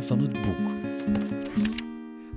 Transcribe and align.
Van 0.00 0.18
het 0.20 0.32
Boek. 0.32 0.66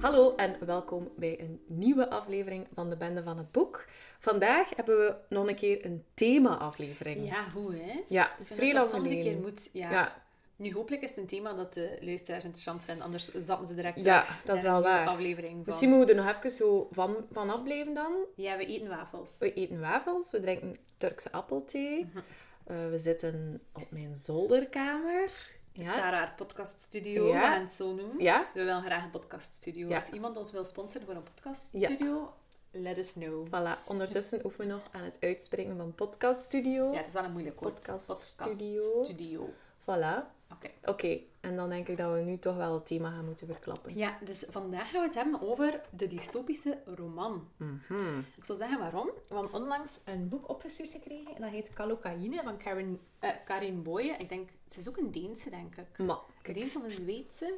Hallo 0.01 0.35
en 0.35 0.55
welkom 0.65 1.09
bij 1.17 1.39
een 1.39 1.61
nieuwe 1.67 2.09
aflevering 2.09 2.67
van 2.73 2.89
de 2.89 2.97
Bende 2.97 3.23
van 3.23 3.37
het 3.37 3.51
Boek. 3.51 3.85
Vandaag 4.19 4.69
hebben 4.75 4.97
we 4.97 5.15
nog 5.29 5.47
een 5.47 5.55
keer 5.55 5.85
een 5.85 6.03
thema-aflevering. 6.13 7.27
Ja, 7.29 7.43
hoe 7.53 7.75
hè? 7.75 7.99
Ja, 8.09 8.31
het 8.37 8.49
is 8.49 8.55
vrij 8.55 8.71
dat 8.71 8.79
lang 8.81 8.89
soms 8.93 9.03
een 9.03 9.09
keer 9.13 9.21
geleden. 9.21 9.41
moet. 9.41 9.69
Ja. 9.73 9.91
Ja, 9.91 10.23
Nu 10.55 10.73
hopelijk 10.73 11.01
is 11.03 11.09
het 11.09 11.19
een 11.19 11.27
thema 11.27 11.53
dat 11.53 11.73
de 11.73 11.97
luisteraars 12.01 12.43
interessant 12.43 12.83
vinden, 12.83 13.03
anders 13.05 13.31
zappen 13.33 13.67
ze 13.67 13.75
direct 13.75 14.03
Ja, 14.03 14.25
dat 14.45 14.57
is 14.57 14.63
naar 14.63 14.71
wel 14.71 14.81
een 14.81 14.87
nieuwe 14.89 15.05
waar. 15.05 15.07
aflevering 15.15 15.53
van. 15.53 15.61
misschien 15.65 15.89
moeten 15.89 16.15
we 16.15 16.21
er 16.21 16.27
nog 16.27 16.35
even 16.37 16.49
zo 16.51 16.87
van, 16.91 17.15
vanaf 17.31 17.63
blijven 17.63 17.93
dan. 17.93 18.13
Ja, 18.35 18.57
we 18.57 18.65
eten 18.65 18.87
wafels. 18.89 19.37
We 19.39 19.53
eten 19.53 19.79
wafels, 19.79 20.31
we 20.31 20.39
drinken 20.39 20.77
Turkse 20.97 21.31
appelthee. 21.31 22.05
Mhm. 22.05 22.17
Eh, 22.65 22.89
we 22.89 22.99
zitten 22.99 23.61
op 23.73 23.91
mijn 23.91 24.15
zolderkamer. 24.15 25.31
Ja, 25.73 25.93
Sarah, 25.93 26.19
haar 26.19 26.33
podcaststudio, 26.35 27.27
Ja. 27.27 27.59
het 27.59 27.71
zo 27.71 27.93
noemen. 27.93 28.19
ja 28.19 28.45
We 28.53 28.63
willen 28.63 28.83
graag 28.83 29.03
een 29.03 29.09
podcaststudio. 29.09 29.87
Ja. 29.89 29.95
Als 29.95 30.09
iemand 30.09 30.37
ons 30.37 30.51
wil 30.51 30.65
sponsoren 30.65 31.05
voor 31.07 31.15
een 31.15 31.23
podcaststudio, 31.23 32.33
let 32.71 32.97
us 32.97 33.13
know. 33.13 33.47
voilà. 33.47 33.85
Ondertussen 33.87 34.45
oefenen 34.45 34.67
we 34.67 34.73
nog 34.73 34.83
aan 34.91 35.03
het 35.03 35.17
uitspreken 35.19 35.77
van 35.77 35.95
podcaststudio. 35.95 36.91
Ja, 36.91 36.97
het 36.97 37.07
is 37.07 37.13
wel 37.13 37.23
een 37.23 37.31
moeilijk 37.31 37.59
woord. 37.59 37.73
Podcaststudio. 37.73 38.75
Podcaststudio. 38.75 39.49
Voilà. 39.81 40.39
Oké. 40.51 40.69
Oké, 40.85 41.19
en 41.39 41.55
dan 41.55 41.69
denk 41.69 41.87
ik 41.87 41.97
dat 41.97 42.13
we 42.13 42.19
nu 42.19 42.37
toch 42.37 42.55
wel 42.55 42.73
het 42.73 42.85
thema 42.85 43.11
gaan 43.11 43.25
moeten 43.25 43.47
verklappen. 43.47 43.97
Ja, 43.97 44.17
dus 44.23 44.45
vandaag 44.49 44.89
gaan 44.89 44.99
we 45.01 45.05
het 45.07 45.15
hebben 45.15 45.41
over 45.41 45.81
de 45.91 46.07
dystopische 46.07 46.77
roman. 46.85 47.47
Mhm. 47.57 48.19
Ik 48.35 48.45
zal 48.45 48.55
zeggen 48.55 48.79
waarom. 48.79 49.09
Want 49.29 49.51
onlangs 49.51 50.01
een 50.05 50.29
boek 50.29 50.49
opgestuurd 50.49 50.89
gekregen. 50.91 51.35
En 51.35 51.41
dat 51.41 51.51
heet 51.51 51.73
Kallocaïne 51.73 52.41
van 52.43 52.57
Karin, 52.57 52.99
eh, 53.19 53.29
Karin 53.45 53.83
Boye. 53.83 54.15
Ik 54.17 54.29
denk, 54.29 54.49
het 54.63 54.77
is 54.77 54.87
ook 54.89 54.97
een 54.97 55.11
Deense, 55.11 55.49
denk 55.49 55.75
ik. 55.75 55.97
Maar, 55.97 56.19
Een 56.43 56.53
Deense 56.53 56.77
of 56.77 56.83
een 56.83 56.91
Zweedse. 56.91 57.57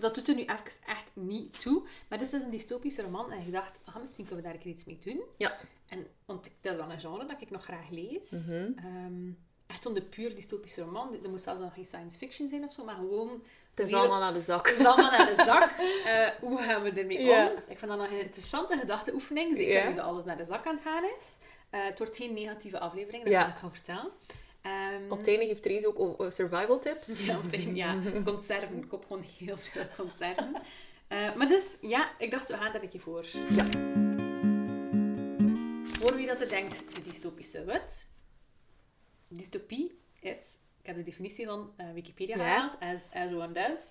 Dat 0.00 0.14
doet 0.14 0.28
er 0.28 0.34
nu 0.34 0.40
even 0.40 0.72
echt 0.86 1.10
niet 1.14 1.60
toe. 1.60 1.86
Maar 2.08 2.18
dus 2.18 2.30
het 2.30 2.40
is 2.40 2.46
een 2.46 2.52
dystopische 2.52 3.02
roman. 3.02 3.32
En 3.32 3.46
ik 3.46 3.52
dacht, 3.52 3.78
ah, 3.84 3.96
misschien 3.96 4.24
kunnen 4.26 4.44
we 4.44 4.48
daar 4.50 4.58
een 4.58 4.64
keer 4.64 4.72
iets 4.72 4.84
mee 4.84 4.98
doen. 5.04 5.22
ja. 5.36 5.58
En, 5.88 6.06
want 6.24 6.50
dat 6.60 6.72
is 6.72 6.78
wel 6.78 6.90
een 6.90 7.00
genre 7.00 7.26
dat 7.26 7.40
ik 7.40 7.50
nog 7.50 7.64
graag 7.64 7.90
lees. 7.90 8.30
Mhm. 8.30 8.72
Ehm, 8.76 9.30
echt 9.72 9.82
zo'n 9.82 9.94
de 9.94 10.02
puur 10.02 10.34
dystopische 10.34 10.82
roman. 10.82 11.16
Er 11.22 11.30
moet 11.30 11.42
zelfs 11.42 11.60
nog 11.60 11.74
geen 11.74 11.86
science 11.86 12.18
fiction 12.18 12.48
zijn 12.48 12.64
of 12.64 12.72
zo. 12.72 12.84
Maar 12.84 12.94
gewoon 12.94 13.42
Het 13.74 13.86
is 13.86 13.94
allemaal 13.94 14.20
naar 14.20 14.32
de 14.32 14.40
zak. 14.40 14.68
het 14.68 14.78
is 14.78 14.84
allemaal 14.84 15.10
naar 15.10 15.26
de 15.36 15.42
zak. 15.44 15.70
Eh, 16.04 16.28
hoe 16.40 16.62
gaan 16.62 16.82
we 16.82 16.90
ermee 16.90 17.18
om? 17.30 17.56
Ik 17.68 17.78
vind 17.78 17.90
dat 17.90 17.98
nog 18.00 18.10
een 18.10 18.20
interessante 18.20 18.76
gedachteoefening. 18.76 19.56
Zeker 19.56 19.88
nu 19.88 19.94
dat 19.94 20.04
alles 20.04 20.24
naar 20.24 20.36
de 20.36 20.44
zak 20.44 20.66
aan 20.66 20.74
het 20.74 20.82
gaan 20.84 21.04
is. 21.04 21.36
Eh, 21.70 21.84
het 21.84 21.98
wordt 21.98 22.16
geen 22.16 22.34
negatieve 22.34 22.78
aflevering, 22.78 23.22
dat 23.24 23.32
Ja. 23.32 23.40
kan 23.42 23.50
ik 23.50 23.56
gaan 23.58 23.72
vertellen. 23.72 24.10
Ehm, 24.62 25.02
Op 25.12 25.18
het 25.18 25.28
einde 25.28 25.44
heeft 25.44 25.62
Therese 25.62 25.96
ook 25.96 26.24
survival 26.32 26.78
tips. 26.78 27.06
ja, 27.26 27.36
op 27.36 27.42
het 27.42 27.52
einde, 27.54 27.74
ja. 27.74 27.96
Conserven. 28.24 28.76
Ik 28.78 28.88
koop 28.88 29.02
gewoon 29.06 29.24
heel 29.38 29.56
veel 29.56 29.82
conserven. 29.96 30.52
Eh, 31.08 31.34
maar 31.34 31.48
dus, 31.48 31.76
ja, 31.80 32.10
ik 32.18 32.30
dacht, 32.30 32.50
we 32.50 32.56
gaan 32.56 32.72
daar 32.72 32.82
een 32.82 32.88
keer 32.88 33.00
voor. 33.00 33.24
Ja. 33.48 33.66
Voor 35.84 36.14
wie 36.16 36.26
dat 36.26 36.40
er 36.40 36.48
denkt, 36.48 36.94
de 36.94 37.00
dystopische 37.02 37.64
wet. 37.64 38.06
Dystopie 39.32 39.98
is, 40.20 40.58
ik 40.80 40.86
heb 40.86 40.96
de 40.96 41.02
definitie 41.02 41.46
van 41.46 41.72
eh, 41.76 41.92
Wikipedia 41.92 42.36
gehaald, 42.36 42.76
as, 42.80 43.10
as 43.12 43.32
one 43.32 43.52
does. 43.52 43.90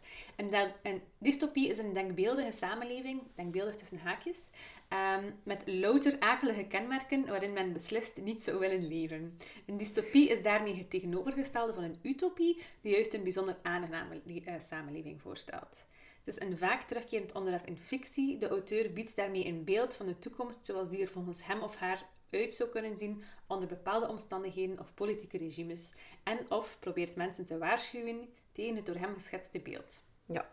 En, 0.84 1.02
dystopie 1.18 1.70
is 1.70 1.78
een 1.78 1.94
denkbeeldige 1.94 2.52
samenleving, 2.52 3.22
denkbeeldig 3.36 3.76
tussen 3.76 3.98
haakjes, 3.98 4.50
ehm, 4.88 5.32
met 5.44 5.64
louter 5.66 6.20
akelige 6.20 6.64
kenmerken 6.64 7.26
waarin 7.26 7.54
men 7.54 7.74
beslist 7.74 8.22
niet 8.22 8.42
zou 8.42 8.60
willen 8.60 8.88
leven. 8.88 9.38
Een 9.66 9.78
dystopie 9.78 10.30
is 10.30 10.42
daarmee 10.42 10.76
het 10.76 10.90
tegenovergestelde 10.90 11.74
van 11.74 11.84
een 11.84 12.00
utopie, 12.02 12.62
die 12.82 12.94
juist 12.94 13.14
een 13.14 13.24
bijzonder 13.24 13.58
aangename 13.62 14.22
eh, 14.46 14.54
samenleving 14.60 15.22
voorstelt. 15.22 15.86
Het 16.24 16.36
is 16.36 16.48
een 16.48 16.58
vaak 16.58 16.82
terugkerend 16.82 17.32
onderwerp 17.32 17.68
in 17.68 17.78
fictie. 17.78 18.38
De 18.38 18.48
auteur 18.48 18.94
biedt 18.94 19.16
daarmee 19.16 19.46
een 19.46 19.64
beeld 19.64 19.94
van 19.94 20.06
de 20.06 20.20
toekomst 20.20 20.66
zoals 20.66 20.90
die 20.90 21.02
er 21.02 21.08
volgens 21.08 21.46
hem 21.46 21.62
of 21.62 21.76
haar 21.76 22.10
uit 22.32 22.54
zou 22.54 22.70
kunnen 22.70 22.98
zien 22.98 23.24
onder 23.48 23.68
bepaalde 23.68 24.08
omstandigheden 24.08 24.80
of 24.80 24.94
politieke 24.94 25.38
regimes. 25.38 25.94
En 26.24 26.52
of 26.52 26.78
probeert 26.80 27.16
mensen 27.16 27.46
te 27.46 27.58
waarschuwen 27.58 28.30
tegen 28.52 28.76
het 28.76 28.86
door 28.86 28.96
hem 28.96 29.14
geschetste 29.14 29.60
beeld. 29.60 30.02
Ja. 30.26 30.50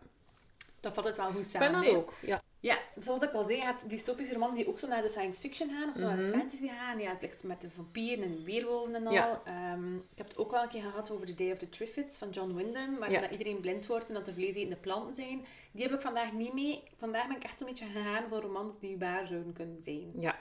Dat 0.79 0.93
vat 0.93 1.03
het 1.03 1.17
wel 1.17 1.31
goed 1.31 1.45
Ik 1.45 1.51
samen. 1.51 1.69
vind 1.81 1.85
dat 1.85 1.95
ook. 1.95 2.13
Ja. 2.21 2.43
Ja, 2.61 2.77
zoals 2.97 3.21
ik 3.21 3.33
al 3.33 3.43
zei, 3.43 3.55
je 3.57 3.63
hebt 3.63 3.89
dystopische 3.89 4.33
romans 4.33 4.55
die 4.57 4.67
ook 4.67 4.79
zo 4.79 4.87
naar 4.87 5.01
de 5.01 5.07
science 5.07 5.39
fiction 5.41 5.69
gaan, 5.69 5.89
of 5.89 5.95
zo 5.95 6.05
naar 6.07 6.17
de 6.17 6.29
fantasy 6.31 6.67
gaan. 6.67 6.99
Ja, 6.99 7.11
het 7.11 7.21
ligt 7.21 7.43
met 7.43 7.61
de 7.61 7.69
vampieren 7.69 8.23
en 8.23 8.43
weerwolven 8.43 8.95
en 8.95 9.07
al. 9.07 9.13
Ja. 9.13 9.41
Ehm, 9.45 9.95
ik 9.95 10.17
heb 10.17 10.27
het 10.27 10.37
ook 10.37 10.51
wel 10.51 10.61
een 10.61 10.67
keer 10.69 10.81
gehad 10.81 11.09
over 11.11 11.25
The 11.25 11.33
Day 11.35 11.51
of 11.51 11.57
the 11.57 11.69
Triffids 11.69 12.17
van 12.17 12.29
John 12.29 12.53
Wyndham, 12.53 12.97
waarin 12.97 13.15
Ja. 13.15 13.21
dat 13.21 13.31
iedereen 13.31 13.59
blind 13.59 13.85
wordt 13.87 14.07
en 14.07 14.13
dat 14.13 14.27
er 14.27 14.33
vleesetende 14.33 14.75
planten 14.75 15.15
zijn. 15.15 15.45
Die 15.71 15.83
heb 15.83 15.93
ik 15.93 16.01
vandaag 16.01 16.33
niet 16.33 16.53
mee. 16.53 16.83
Vandaag 16.97 17.27
ben 17.27 17.35
ik 17.35 17.43
echt 17.43 17.61
een 17.61 17.67
beetje 17.67 17.85
gegaan 17.85 18.27
voor 18.27 18.39
romans 18.41 18.79
die 18.79 18.97
waar 18.97 19.27
zouden 19.27 19.53
kunnen 19.53 19.81
zijn. 19.81 20.11
Ja. 20.19 20.37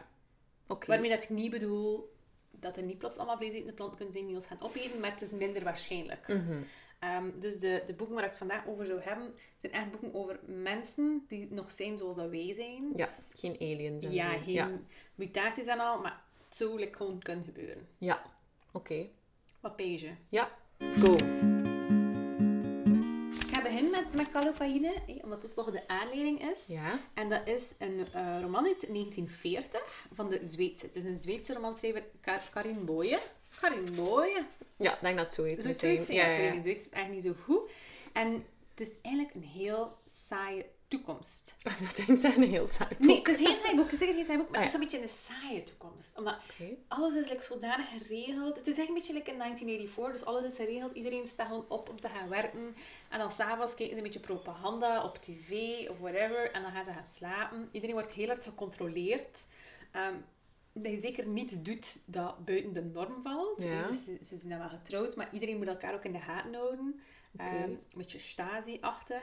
Oké. 0.68 0.86
Waarmee 0.86 1.10
dat 1.10 1.22
ik 1.22 1.28
niet 1.28 1.50
bedoel 1.50 2.16
dat 2.50 2.76
er 2.76 2.82
niet 2.82 2.98
plots 2.98 3.16
allemaal 3.18 3.36
vleesetende 3.36 3.72
planten 3.72 3.96
kunnen 3.96 4.14
zijn 4.14 4.26
die 4.26 4.34
ons 4.34 4.46
gaan 4.46 4.60
opeten, 4.62 5.00
maar 5.00 5.10
het 5.10 5.22
is 5.22 5.30
minder 5.30 5.64
waarschijnlijk. 5.64 6.28
Mhm. 6.28 6.60
Ehm, 6.98 7.24
dus 7.38 7.58
de, 7.58 7.82
de 7.86 7.94
boeken 7.94 8.14
waar 8.14 8.24
ik 8.24 8.30
het 8.30 8.38
vandaag 8.38 8.66
over 8.66 8.86
zou 8.86 9.00
hebben, 9.00 9.34
zijn 9.60 9.72
echt 9.72 9.90
boeken 9.90 10.14
over 10.14 10.40
mensen 10.46 11.24
die 11.28 11.46
nog 11.50 11.70
zijn 11.70 11.98
zoals 11.98 12.16
dat 12.16 12.30
wij 12.30 12.54
zijn. 12.54 12.92
Ja, 12.96 13.04
Dus 13.04 13.32
geen 13.36 13.56
aliens 13.60 14.04
en 14.04 14.12
ja, 14.12 14.26
geen 14.38 14.52
Ja. 14.54 14.70
mutaties 15.14 15.66
en 15.66 15.78
al, 15.78 16.00
maar 16.00 16.22
het 16.48 16.56
zou 16.56 16.78
like, 16.78 16.96
gewoon 16.96 17.18
kunnen 17.18 17.44
gebeuren. 17.44 17.88
Ja. 17.98 18.22
Oké. 18.72 19.08
Wat 19.60 19.76
pees 19.76 20.00
je? 20.00 20.10
Ja. 20.28 20.50
Go. 20.78 21.16
Met, 24.18 24.82
hè, 25.06 25.14
omdat 25.22 25.42
het 25.42 25.54
toch 25.54 25.70
de 25.70 25.88
aanleiding 25.88 26.50
is. 26.50 26.66
Ja. 26.66 26.98
En 27.14 27.28
dat 27.28 27.46
is 27.46 27.64
een 27.78 28.06
eh, 28.12 28.38
roman 28.40 28.64
uit 28.66 28.80
1940 28.88 30.06
van 30.14 30.28
de 30.28 30.40
Zweedse. 30.42 30.86
Het 30.86 30.96
is 30.96 31.04
een 31.04 31.16
Zweedse 31.16 31.52
romanschrijver 31.54 32.04
Kar- 32.20 32.48
Karin 32.52 32.84
Boye. 32.84 33.18
Karin 33.60 33.94
Boye. 33.94 34.42
Ja, 34.76 34.94
ik 34.94 35.00
denk 35.00 35.16
dat 35.16 35.24
het 35.26 35.34
zoiets 35.34 35.62
Zo 35.62 35.68
moet 35.68 35.78
zoiets, 35.78 36.06
ja, 36.06 36.26
Ja, 36.26 36.28
sorry, 36.34 36.62
Zweeds 36.62 36.78
is 36.78 36.88
echt 36.90 37.08
niet 37.10 37.22
zo 37.22 37.32
goed. 37.44 37.70
En 38.12 38.32
het 38.74 38.80
is 38.88 38.90
eigenlijk 39.02 39.34
een 39.34 39.42
heel 39.42 39.96
saaie 40.06 40.66
toekomst. 40.88 41.54
Dat 41.86 41.96
denk 41.96 42.08
ik 42.08 42.16
zijn 42.16 42.42
een 42.42 42.48
heel 42.50 42.66
saai 42.66 42.88
boek. 42.88 43.06
Nee, 43.06 43.18
het 43.18 43.28
is 43.28 43.36
geen 43.36 43.56
saai 43.56 43.76
boek. 43.76 43.84
Het 43.84 43.92
is 43.92 43.98
zeker 43.98 44.14
geen 44.14 44.24
saai 44.24 44.38
boek, 44.38 44.48
maar 44.48 44.56
Ah, 44.58 44.64
het 44.64 44.74
is 44.74 44.74
een 44.74 44.80
beetje 44.80 45.02
een 45.02 45.08
saaie 45.08 45.62
toekomst. 45.62 46.16
Omdat 46.18 46.36
alles 46.88 47.14
is 47.14 47.28
like, 47.28 47.42
zodanig 47.42 47.88
geregeld. 47.88 48.56
Het 48.56 48.66
is 48.66 48.78
echt 48.78 48.88
een 48.88 48.94
beetje 48.94 49.12
like 49.12 49.30
in 49.30 49.38
1984, 49.38 50.12
dus 50.12 50.24
alles 50.24 50.52
is 50.52 50.66
geregeld. 50.66 50.92
Iedereen 50.92 51.26
staat 51.26 51.46
gewoon 51.46 51.64
op 51.68 51.88
om 51.88 52.00
te 52.00 52.08
gaan 52.08 52.28
werken. 52.28 52.74
En 53.08 53.18
dan 53.18 53.30
s'avonds 53.30 53.74
kijken 53.74 53.96
ze 53.96 54.02
een 54.02 54.06
beetje 54.06 54.26
propaganda 54.26 55.04
op 55.04 55.16
tv 55.16 55.50
of 55.88 55.98
whatever. 55.98 56.50
En 56.52 56.62
dan 56.62 56.72
gaan 56.72 56.84
ze 56.84 56.92
gaan 56.92 57.04
slapen. 57.06 57.68
Iedereen 57.72 57.94
wordt 57.94 58.12
heel 58.12 58.26
hard 58.26 58.44
gecontroleerd. 58.44 59.46
Ehm, 59.92 60.14
dat 60.72 60.92
je 60.92 60.98
zeker 60.98 61.26
niets 61.26 61.62
doet 61.62 61.98
dat 62.04 62.44
buiten 62.44 62.72
de 62.72 62.84
norm 62.84 63.22
valt. 63.22 63.62
Ja. 63.62 63.86
Dus 63.86 64.04
ze, 64.04 64.18
ze 64.24 64.36
zijn 64.36 64.50
dan 64.50 64.58
wel 64.58 64.68
getrouwd, 64.68 65.16
maar 65.16 65.28
iedereen 65.32 65.56
moet 65.56 65.68
elkaar 65.68 65.94
ook 65.94 66.04
in 66.04 66.12
de 66.12 66.20
gaten 66.20 66.54
houden. 66.54 67.00
Ehm, 67.36 67.62
een 67.62 67.80
beetje 67.94 68.18
Stasi-achtig. 68.18 69.22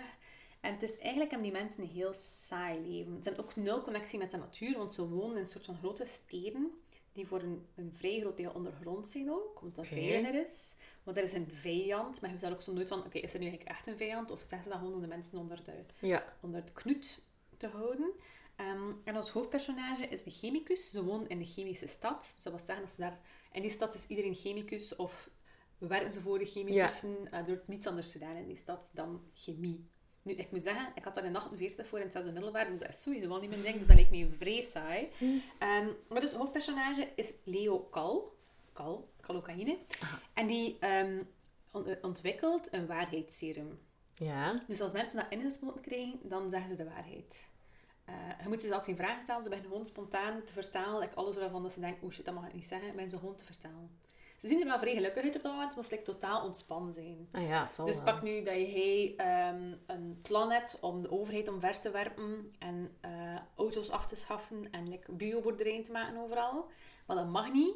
En 0.65 0.73
het 0.73 0.83
is 0.83 0.97
eigenlijk 0.97 1.33
aan 1.33 1.41
die 1.41 1.51
mensen 1.51 1.83
een 1.83 1.89
heel 1.89 2.13
saai 2.13 2.79
leven. 2.79 3.17
Ze 3.17 3.23
hebben 3.23 3.43
ook 3.43 3.55
nul 3.55 3.81
connectie 3.81 4.19
met 4.19 4.29
de 4.29 4.37
natuur, 4.37 4.77
want 4.77 4.93
ze 4.93 5.07
wonen 5.07 5.35
in 5.35 5.41
een 5.41 5.47
soort 5.47 5.65
van 5.65 5.77
grote 5.77 6.05
steden 6.05 6.71
die 7.13 7.27
voor 7.27 7.41
een, 7.41 7.65
een 7.75 7.93
vrij 7.93 8.19
groot 8.19 8.37
deel 8.37 8.51
ondergrond 8.51 9.07
zijn 9.07 9.31
ook, 9.31 9.61
omdat 9.61 9.75
dat 9.75 9.85
Oké. 9.85 9.93
veiliger 9.95 10.45
is. 10.45 10.73
Want 11.03 11.17
er 11.17 11.23
is 11.23 11.33
een 11.33 11.47
vijand, 11.51 12.21
maar 12.21 12.31
je 12.31 12.37
daar 12.37 12.51
ook 12.51 12.61
zo 12.61 12.73
nooit 12.73 12.87
van, 12.87 13.05
oké, 13.05 13.17
is 13.17 13.33
er 13.33 13.39
nu 13.39 13.45
eigenlijk 13.45 13.77
echt 13.77 13.87
een 13.87 13.97
vijand? 13.97 14.31
Of 14.31 14.39
zeggen 14.39 14.63
ze 14.63 14.69
dat 14.69 14.77
gewoon 14.77 14.93
om 14.93 15.01
de 15.01 15.07
mensen 15.07 15.39
onder 15.39 15.63
de, 15.63 16.07
Ja. 16.07 16.33
onder 16.41 16.65
de 16.65 16.71
knoet 16.71 17.21
te 17.57 17.67
houden? 17.67 18.11
Ehm, 18.55 18.91
en 19.03 19.15
ons 19.15 19.29
hoofdpersonage 19.29 20.07
is 20.07 20.23
de 20.23 20.31
chemicus. 20.31 20.91
Ze 20.91 21.03
wonen 21.03 21.27
in 21.27 21.39
de 21.39 21.45
chemische 21.45 21.87
stad. 21.87 22.31
Dus 22.35 22.43
dat 22.43 22.53
wil 22.53 22.65
zeggen 22.65 22.85
dat 22.85 22.93
ze 22.93 23.01
daar... 23.01 23.19
In 23.51 23.61
die 23.61 23.71
stad 23.71 23.93
is 23.95 24.05
iedereen 24.07 24.35
chemicus 24.35 24.95
of 24.95 25.29
werken 25.77 26.11
ze 26.11 26.21
voor 26.21 26.39
de 26.39 26.45
chemicussen. 26.45 27.31
Eh, 27.31 27.39
er 27.39 27.45
wordt 27.45 27.67
niets 27.67 27.87
anders 27.87 28.11
gedaan 28.11 28.35
in 28.35 28.47
die 28.47 28.57
stad 28.57 28.89
dan 28.91 29.21
chemie. 29.33 29.89
Nu, 30.25 30.33
ik 30.33 30.51
moet 30.51 30.63
zeggen, 30.63 30.91
ik 30.95 31.03
had 31.03 31.13
daar 31.15 31.25
in 31.25 31.35
48 31.35 31.87
voor 31.87 31.97
in 31.97 32.03
het 32.03 32.13
zesde 32.13 32.31
middelbaar, 32.31 32.67
dus 32.67 32.79
dat 32.79 32.89
is 32.89 33.01
sowieso 33.01 33.27
wel 33.27 33.39
niet 33.39 33.49
mijn 33.49 33.61
ding. 33.61 33.77
Dus 33.77 33.87
dat 33.87 33.95
lijkt 33.95 34.11
me 34.11 34.29
vrij 34.31 34.61
saai. 34.61 35.11
Ehm, 35.59 35.87
maar 36.07 36.19
dus 36.19 36.29
het 36.29 36.39
hoofdpersonage 36.39 37.07
is 37.15 37.33
Leo 37.43 37.79
Kal. 37.79 38.37
Kal, 38.73 39.09
Kallocaïne. 39.19 39.77
Aha. 40.01 40.19
En 40.33 40.47
die 40.47 40.77
ehm, 40.79 41.21
eh, 41.71 41.81
ontwikkelt 42.01 42.73
een 42.73 42.87
waarheidsserum. 42.87 43.79
Ja. 44.13 44.61
Dus 44.67 44.81
als 44.81 44.93
mensen 44.93 45.17
dat 45.17 45.25
ingespoten 45.29 45.81
krijgen, 45.81 46.19
dan 46.23 46.49
zeggen 46.49 46.69
ze 46.69 46.75
de 46.75 46.89
waarheid. 46.89 47.49
Eh, 48.05 48.13
je 48.43 48.47
moet 48.47 48.61
ze 48.61 48.67
zelfs 48.67 48.85
geen 48.85 48.95
vragen 48.95 49.21
stellen. 49.21 49.43
Ze 49.43 49.49
beginnen 49.49 49.71
gewoon 49.73 49.87
spontaan 49.87 50.43
te 50.43 50.53
vertalen. 50.53 50.99
Like 50.99 51.15
alles 51.15 51.35
waarvan 51.35 51.63
dat 51.63 51.71
ze 51.71 51.79
denken, 51.79 52.03
oeh 52.03 52.13
shit, 52.13 52.25
dat 52.25 52.33
mag 52.33 52.47
ik 52.47 52.53
niet 52.53 52.65
zeggen. 52.65 52.87
Beginnen 52.87 53.09
ze 53.09 53.17
gewoon 53.17 53.35
te 53.35 53.45
vertalen. 53.45 53.99
Ze 54.37 54.47
zien 54.47 54.59
er 54.59 54.65
wel 54.67 54.79
vrij 54.79 54.93
gelukkig 54.93 55.23
uit 55.23 55.35
op 55.35 55.43
dat 55.43 55.51
moment, 55.51 55.75
maar 55.75 55.83
ze 55.83 55.89
lijkt 55.89 56.05
totaal 56.05 56.43
ontspannen 56.45 56.93
zijn. 56.93 57.27
Ah 57.31 57.47
ja, 57.47 57.65
het 57.65 57.75
zal 57.75 57.85
Dus 57.85 57.95
wel. 57.95 58.05
pak 58.05 58.21
nu 58.21 58.41
dat 58.43 58.53
je 58.55 59.13
ehm, 59.17 59.73
een 59.85 60.19
plan 60.21 60.51
hebt 60.51 60.79
om 60.79 61.01
de 61.01 61.11
overheid 61.11 61.47
omver 61.47 61.79
te 61.79 61.91
werpen 61.91 62.53
en 62.59 62.95
eh, 63.01 63.11
auto's 63.55 63.89
af 63.89 64.07
te 64.07 64.15
schaffen 64.15 64.71
en 64.71 64.89
like, 64.89 65.11
bioboerderijen 65.11 65.83
te 65.83 65.91
maken 65.91 66.17
overal. 66.17 66.69
Maar 67.05 67.15
dat 67.15 67.27
mag 67.27 67.51
niet. 67.51 67.75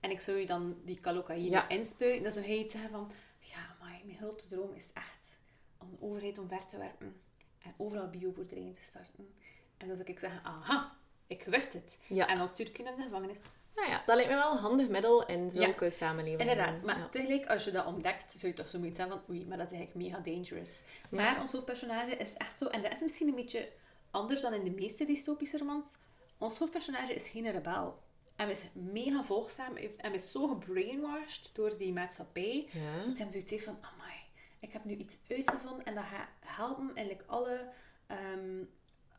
En 0.00 0.10
ik 0.10 0.20
zou 0.20 0.36
je 0.36 0.46
dan 0.46 0.76
die 0.84 1.00
kallocaïne 1.00 1.50
Ja. 1.50 1.68
inspuiten. 1.68 2.22
Dan 2.22 2.32
zou 2.32 2.44
hij 2.46 2.56
iets 2.58 2.72
zeggen 2.72 2.90
van, 2.90 3.10
ja, 3.38 3.76
maar 3.80 4.00
mijn 4.04 4.18
grote 4.18 4.46
droom 4.46 4.72
is 4.74 4.92
echt 4.92 5.38
aan 5.78 5.90
de 5.90 5.96
overheid 6.06 6.38
omver 6.38 6.66
te 6.66 6.78
werpen 6.78 7.20
en 7.62 7.74
overal 7.76 8.08
bioboerderijen 8.10 8.74
te 8.74 8.82
starten. 8.82 9.34
En 9.76 9.86
dan 9.88 9.96
zou 9.96 10.08
ik 10.08 10.18
zeggen, 10.18 10.44
aha, 10.44 10.96
ik 11.26 11.44
wist 11.44 11.72
het. 11.72 12.00
Ja. 12.08 12.26
En 12.26 12.38
dan 12.38 12.48
stuur 12.48 12.68
ik 12.68 12.76
je 12.76 12.82
naar 12.82 12.96
de 12.96 13.02
gevangenis. 13.02 13.40
Nou 13.74 13.88
ja, 13.90 14.02
dat 14.06 14.16
lijkt 14.16 14.30
me 14.30 14.36
wel 14.36 14.52
een 14.52 14.58
handig 14.58 14.88
middel 14.88 15.26
in 15.26 15.50
zulke 15.50 15.90
samenlevingen. 15.90 16.48
Inderdaad, 16.48 16.82
maar 16.82 16.98
Ja. 16.98 17.08
tegelijk, 17.08 17.46
als 17.46 17.64
je 17.64 17.70
dat 17.70 17.86
ontdekt, 17.86 18.30
zou 18.32 18.52
je 18.52 18.58
toch 18.58 18.68
zoiets 18.68 18.98
hebben 18.98 19.20
van, 19.26 19.34
oei, 19.34 19.46
maar 19.46 19.56
dat 19.58 19.70
is 19.70 19.78
eigenlijk 19.78 20.06
mega 20.06 20.20
dangerous. 20.24 20.82
Ja. 21.10 21.16
Maar 21.22 21.40
ons 21.40 21.52
hoofdpersonage 21.52 22.16
is 22.16 22.34
echt 22.36 22.58
zo, 22.58 22.66
en 22.66 22.82
dat 22.82 22.92
is 22.92 23.00
misschien 23.00 23.28
een 23.28 23.34
beetje 23.34 23.68
anders 24.10 24.40
dan 24.40 24.52
in 24.52 24.64
de 24.64 24.70
meeste 24.70 25.04
dystopische 25.04 25.58
romans. 25.58 25.96
Ons 26.38 26.58
hoofdpersonage 26.58 27.14
is 27.14 27.28
geen 27.28 27.50
rebel. 27.50 27.98
Hij 28.36 28.50
is 28.50 28.64
mega 28.72 29.24
volgzaam 29.24 29.76
en 29.96 30.14
is 30.14 30.30
zo 30.30 30.46
gebrainwashed 30.46 31.54
door 31.54 31.76
die 31.78 31.92
maatschappij, 31.92 32.68
Ja. 32.72 33.04
dat 33.06 33.18
hij 33.18 33.28
zoiets 33.28 33.50
heeft 33.50 33.64
van, 33.64 33.78
amai, 33.80 34.14
ik 34.60 34.72
heb 34.72 34.84
nu 34.84 34.94
iets 34.96 35.18
uitgevonden 35.28 35.84
en 35.84 35.94
dat 35.94 36.04
gaat 36.04 36.28
helpen 36.40 36.90
en 36.94 37.06
like, 37.06 37.24
alle, 37.26 37.68
ehm, 38.06 38.62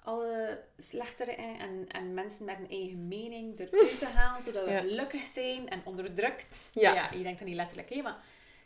alle 0.04 0.62
slechtere 0.78 1.32
en, 1.32 1.88
en 1.88 2.14
mensen 2.14 2.46
met 2.46 2.58
een 2.60 2.70
eigen 2.70 3.08
mening 3.08 3.60
eruit 3.60 4.00
te 4.00 4.06
halen, 4.06 4.44
zodat 4.54 4.66
we 4.66 4.72
Ja. 4.72 4.80
gelukkig 4.80 5.26
zijn 5.26 5.70
en 5.70 5.82
onderdrukt. 5.86 6.70
Ja. 6.74 7.10
je 7.14 7.24
denkt 7.24 7.40
dat 7.40 7.48
niet 7.48 7.58
letterlijk, 7.58 7.90
hè, 7.90 8.02
maar 8.02 8.18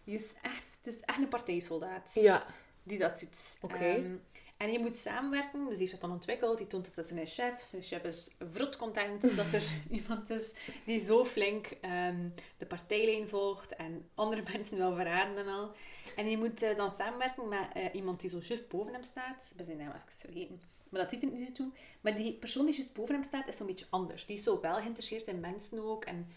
die 0.04 0.16
is 0.16 0.34
echt, 0.42 0.78
het 0.84 0.94
is 0.94 1.00
echt 1.02 1.18
een 1.18 1.28
partijsoldaat 1.28 2.12
Ja. 2.14 2.46
die 2.84 2.98
dat 2.98 3.20
doet. 3.20 3.72
Ehm, 3.72 4.16
en 4.58 4.72
je 4.72 4.80
moet 4.80 4.96
samenwerken, 4.96 5.60
dus 5.60 5.68
hij 5.70 5.78
heeft 5.78 5.92
dat 5.92 6.02
dan 6.02 6.12
ontwikkeld. 6.12 6.58
Die 6.58 6.68
toont 6.68 6.86
het 6.86 6.98
aan 6.98 7.04
zijn 7.04 7.26
chef. 7.28 7.62
Zijn 7.62 7.82
chef 7.82 8.04
is 8.04 8.36
vrot 8.52 8.78
content 8.78 9.22
dat 9.38 9.54
er 9.54 9.64
iemand 9.92 10.30
is 10.30 10.52
die 10.86 11.04
zo 11.04 11.26
flink 11.26 11.68
ehm, 11.82 12.30
de 12.58 12.66
partijlijn 12.66 13.28
volgt 13.28 13.76
en 13.76 14.10
andere 14.16 14.44
mensen 14.54 14.78
wil 14.78 14.96
verraden 14.96 15.38
en 15.38 15.48
al. 15.48 15.72
En 16.16 16.30
je 16.30 16.38
moet 16.38 16.62
eh, 16.62 16.76
dan 16.78 16.92
samenwerken 16.92 17.48
met 17.48 17.68
eh, 17.74 17.86
iemand 17.94 18.20
die 18.20 18.30
zo 18.30 18.40
juist 18.42 18.68
boven 18.70 18.94
hem 18.94 19.04
staat. 19.04 19.48
Ik 19.50 19.58
ben 19.58 19.66
zijn 19.66 19.78
naam 19.78 19.88
even 19.88 20.02
vergeten. 20.08 20.62
Maar 20.90 21.02
dat 21.02 21.10
doet 21.10 21.24
er 21.24 21.30
niet 21.30 21.48
zo 21.48 21.52
toe. 21.54 21.72
Maar 22.02 22.16
die 22.16 22.34
persoon 22.34 22.66
die 22.66 22.76
juist 22.76 22.94
boven 22.94 23.14
hem 23.14 23.24
staat, 23.24 23.48
is 23.48 23.58
zo'n 23.58 23.68
beetje 23.68 23.86
anders. 23.90 24.26
Die 24.26 24.36
is 24.38 24.44
zo 24.44 24.62
wel 24.62 24.76
geïnteresseerd 24.76 25.28
in 25.28 25.40
mensen 25.40 25.84
ook. 25.84 26.06
En 26.06 26.28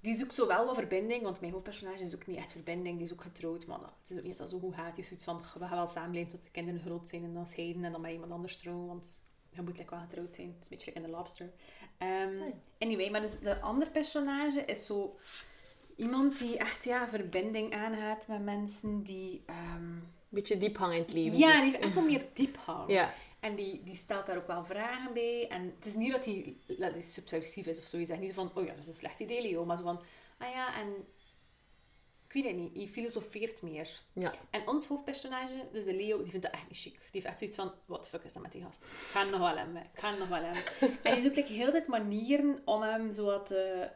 die 0.00 0.14
zoekt 0.14 0.34
zo 0.34 0.46
wel 0.46 0.66
wat 0.66 0.74
verbinding, 0.74 1.22
want 1.22 1.40
mijn 1.40 1.52
hoofdpersonage 1.52 2.02
is 2.02 2.14
ook 2.14 2.26
niet 2.26 2.36
echt 2.36 2.52
verbinding. 2.52 2.96
Die 2.96 3.06
is 3.06 3.12
ook 3.12 3.22
getrouwd, 3.22 3.66
maar 3.66 3.78
het 3.78 4.10
is 4.10 4.16
ook 4.16 4.24
niet 4.24 4.36
dat 4.36 4.50
zo 4.50 4.58
goed 4.58 4.74
gaat. 4.74 4.94
Die 4.94 5.02
is 5.02 5.06
zoiets 5.06 5.24
van, 5.24 5.38
we 5.38 5.66
gaan 5.66 5.76
wel 5.76 5.86
samenleven 5.86 6.28
tot 6.28 6.42
de 6.42 6.50
kinderen 6.50 6.80
groot 6.80 7.08
zijn 7.08 7.24
en 7.24 7.34
dan 7.34 7.46
scheiden 7.46 7.84
en 7.84 7.92
dan 7.92 8.00
met 8.00 8.12
iemand 8.12 8.32
anders 8.32 8.56
trouwen, 8.56 8.86
want 8.86 9.20
je 9.50 9.62
moet 9.62 9.78
like 9.78 9.90
wel 9.90 10.00
getrouwd 10.00 10.34
zijn. 10.34 10.48
Het 10.48 10.56
is 10.56 10.70
een 10.70 10.76
beetje 10.76 10.92
in 10.92 11.02
de 11.02 11.08
lobster. 11.08 11.50
Nee. 11.98 12.54
Anyway, 12.78 13.10
maar 13.10 13.20
dus 13.20 13.38
de 13.38 13.60
andere 13.60 13.90
personage 13.90 14.64
is 14.64 14.86
zo 14.86 15.16
iemand 16.00 16.38
die 16.38 16.58
echt 16.58 16.84
ja, 16.84 17.08
verbinding 17.08 17.74
aangaat 17.74 18.28
met 18.28 18.42
mensen 18.44 19.02
die... 19.02 19.42
ehm, 19.46 19.98
Beetje 20.28 20.58
diep 20.58 20.76
hangend 20.76 21.12
leven. 21.12 21.38
ja, 21.38 21.52
die 21.52 21.60
heeft 21.70 21.78
echt 21.82 21.94
zo 21.94 22.00
meer 22.02 22.24
diep 22.32 22.56
hang. 22.56 22.90
Ja. 22.90 23.14
En 23.40 23.54
die, 23.54 23.82
die 23.82 23.96
stelt 23.96 24.26
daar 24.26 24.36
ook 24.36 24.46
wel 24.46 24.64
vragen 24.64 25.12
bij. 25.12 25.48
En 25.48 25.72
het 25.76 25.86
is 25.86 25.94
niet 25.94 26.12
dat 26.12 26.24
hij, 26.24 26.56
dat 26.66 26.92
hij 26.92 27.00
subversief 27.00 27.66
is 27.66 27.78
of 27.78 27.86
zo. 27.86 27.98
Je 27.98 28.04
zegt 28.04 28.20
niet 28.20 28.34
van, 28.34 28.50
oh 28.54 28.64
ja, 28.64 28.70
dat 28.70 28.78
is 28.80 28.86
een 28.86 28.94
slecht 28.94 29.20
idee, 29.20 29.42
Leo. 29.42 29.64
Maar 29.64 29.76
zo 29.76 29.82
van, 29.82 30.00
ah 30.38 30.50
ja, 30.50 30.74
en... 30.80 30.88
Ik 32.26 32.32
weet 32.42 32.44
het 32.44 32.56
niet. 32.56 32.70
Je 32.74 32.88
filosofeert 32.88 33.62
meer. 33.62 33.88
Ja. 34.12 34.32
En 34.50 34.68
ons 34.68 34.86
hoofdpersonage, 34.86 35.68
dus 35.72 35.84
de 35.84 35.94
Leo, 35.94 36.22
die 36.22 36.30
vindt 36.30 36.46
dat 36.46 36.54
echt 36.54 36.68
niet 36.68 36.78
chic. 36.78 36.92
Die 36.92 37.08
heeft 37.12 37.24
echt 37.26 37.38
zoiets 37.38 37.56
van, 37.56 37.72
what 37.86 38.02
the 38.02 38.08
fuck 38.08 38.24
is 38.24 38.32
dat 38.32 38.42
met 38.42 38.52
die 38.52 38.62
gast? 38.62 38.86
Ik 38.86 38.92
ga 38.92 39.20
hem 39.20 39.30
nog 39.30 39.40
wel 39.40 39.56
hebben. 39.56 39.82
Ik 39.82 39.98
ga 39.98 40.10
hem 40.10 40.18
nog 40.18 40.28
wel 40.28 40.42
hebben. 40.42 40.62
en 41.02 41.14
die 41.14 41.22
zoekt 41.22 41.36
like, 41.36 41.52
heel 41.52 41.70
dit 41.70 41.86
manieren 41.86 42.62
om 42.64 42.82
hem 42.82 43.12
zo 43.12 43.24
wat... 43.24 43.50
eh, 43.50 43.86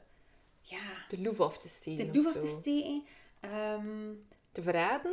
ja, 0.65 1.05
De 1.09 1.21
loef 1.21 1.41
af 1.41 1.59
te 1.59 1.69
steken. 1.69 2.13
de 2.13 2.19
of 2.19 2.25
loef 2.25 2.27
af 2.27 2.33
zo. 2.33 2.41
te 2.41 2.47
steken. 2.61 3.05
Te 4.53 4.63
verraden? 4.63 5.13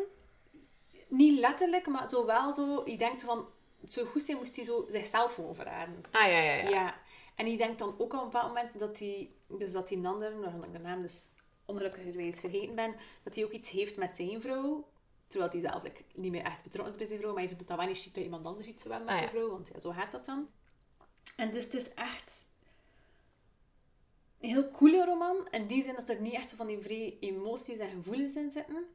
niet 1.08 1.40
letterlijk, 1.40 1.88
maar 1.88 2.08
zo 2.08 2.26
wel 2.26 2.52
zo... 2.54 2.82
Je 2.86 2.98
denkt 2.98 3.20
zo 3.20 3.26
van... 3.28 3.46
Zou 3.84 4.06
goed 4.06 4.22
zijn 4.22 4.38
moest 4.38 4.56
hij 4.56 4.66
zo 4.66 4.86
zichzelf 4.90 5.34
gewoon 5.34 5.56
verraden. 5.56 6.02
Ah, 6.12 6.28
ja, 6.28 6.40
ja, 6.40 6.54
ja. 6.54 6.70
Ja. 6.70 6.96
En 7.36 7.46
die 7.46 7.58
denkt 7.58 7.80
dan 7.80 7.90
ook 7.98 8.14
op 8.14 8.20
een 8.20 8.26
bepaald 8.26 8.48
moment 8.48 8.80
dat 8.80 9.00
hij, 9.00 9.32
dus 9.48 9.72
dat 9.72 9.88
die 9.88 9.98
een 9.98 10.06
ander, 10.06 10.40
waarvan 10.40 10.64
ik 10.64 10.72
de 10.72 10.80
naam 10.80 11.02
dus 11.02 11.30
ongelukkigerwijs 11.66 12.40
vergeten 12.40 12.76
ben, 12.76 12.96
dat 13.24 13.36
hij 13.36 13.44
ook 13.44 13.52
iets 13.52 13.70
heeft 13.72 13.98
met 13.98 14.12
zijn 14.12 14.42
vrouw. 14.42 14.88
Terwijl 15.28 15.52
hij 15.52 15.60
zelf 15.62 15.84
like, 15.84 16.04
niet 16.14 16.32
meer 16.32 16.44
echt 16.44 16.64
betrokken 16.64 16.92
is 16.94 16.98
bij 17.00 17.08
zijn 17.08 17.20
vrouw, 17.20 17.32
maar 17.32 17.40
hij 17.40 17.48
vindt 17.48 17.62
het 17.62 17.70
dan 17.70 17.80
wel 17.80 17.88
niet 17.88 18.02
chic 18.04 18.14
dat 18.14 18.24
iemand 18.24 18.46
anders 18.46 18.68
iets 18.68 18.84
hebben 18.84 19.02
met 19.04 19.12
Ah, 19.14 19.18
zijn 19.18 19.30
vrouw, 19.30 19.50
want 19.50 19.70
ja, 19.74 19.80
zo 19.80 19.92
gaat 19.92 20.12
dat 20.12 20.26
dan. 20.26 20.50
En 21.36 21.52
dus 21.52 21.64
het 21.64 21.74
is 21.74 21.94
echt 21.94 22.48
een 24.42 24.50
heel 24.50 24.72
coole 24.72 25.06
roman, 25.06 25.48
in 25.52 25.68
die 25.68 25.84
zin 25.84 25.96
dat 25.96 26.10
er 26.10 26.22
niet 26.22 26.34
echt 26.34 26.50
zo 26.50 26.56
van 26.56 26.68
die 26.68 26.80
vrije 26.82 27.20
emoties 27.20 27.78
en 27.78 27.90
gevoelens 27.90 28.36
in 28.36 28.52
zitten. 28.52 28.86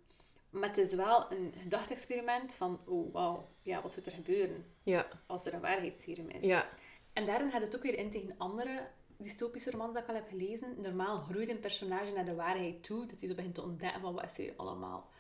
Maar 0.50 0.69
het 0.69 0.78
is 0.78 0.94
wel 0.94 1.32
een 1.32 1.52
gedachte-experiment 1.62 2.54
van, 2.54 2.81
oh 2.84 3.12
wauw, 3.12 3.48
ja, 3.62 3.82
wat 3.82 3.93
zou 3.93 4.06
er 4.06 4.12
gebeuren? 4.12 4.64
Ja. 4.82 5.08
als 5.26 5.46
er 5.46 5.54
een 5.54 5.60
waarheidsserum 5.60 6.28
is. 6.28 6.46
Ja. 6.46 6.64
En 7.12 7.25
daarin 7.25 7.50
gaat 7.50 7.60
het 7.60 7.76
ook 7.76 7.82
weer 7.82 7.98
in 7.98 8.10
tegen 8.10 8.34
andere 8.38 8.88
dystopische 9.16 9.70
romans 9.70 9.94
dat 9.94 10.02
ik 10.02 10.08
al 10.08 10.14
heb 10.14 10.28
gelezen. 10.28 10.81
Normaal 10.81 11.19
groeit 11.19 11.48
een 11.48 11.60
personage 11.60 12.12
naar 12.12 12.25
de 12.25 12.34
waarheid 12.34 12.82
toe, 12.82 13.06
dat 13.06 13.19
hij 13.19 13.28
zo 13.28 13.34
begint 13.34 13.54
te 13.54 13.62
ontdekken 13.62 14.00
van 14.00 14.14
wat 14.14 14.25
is 14.25 14.38
er 14.38 14.43
hier 14.43 14.54
allemaal 14.56 15.10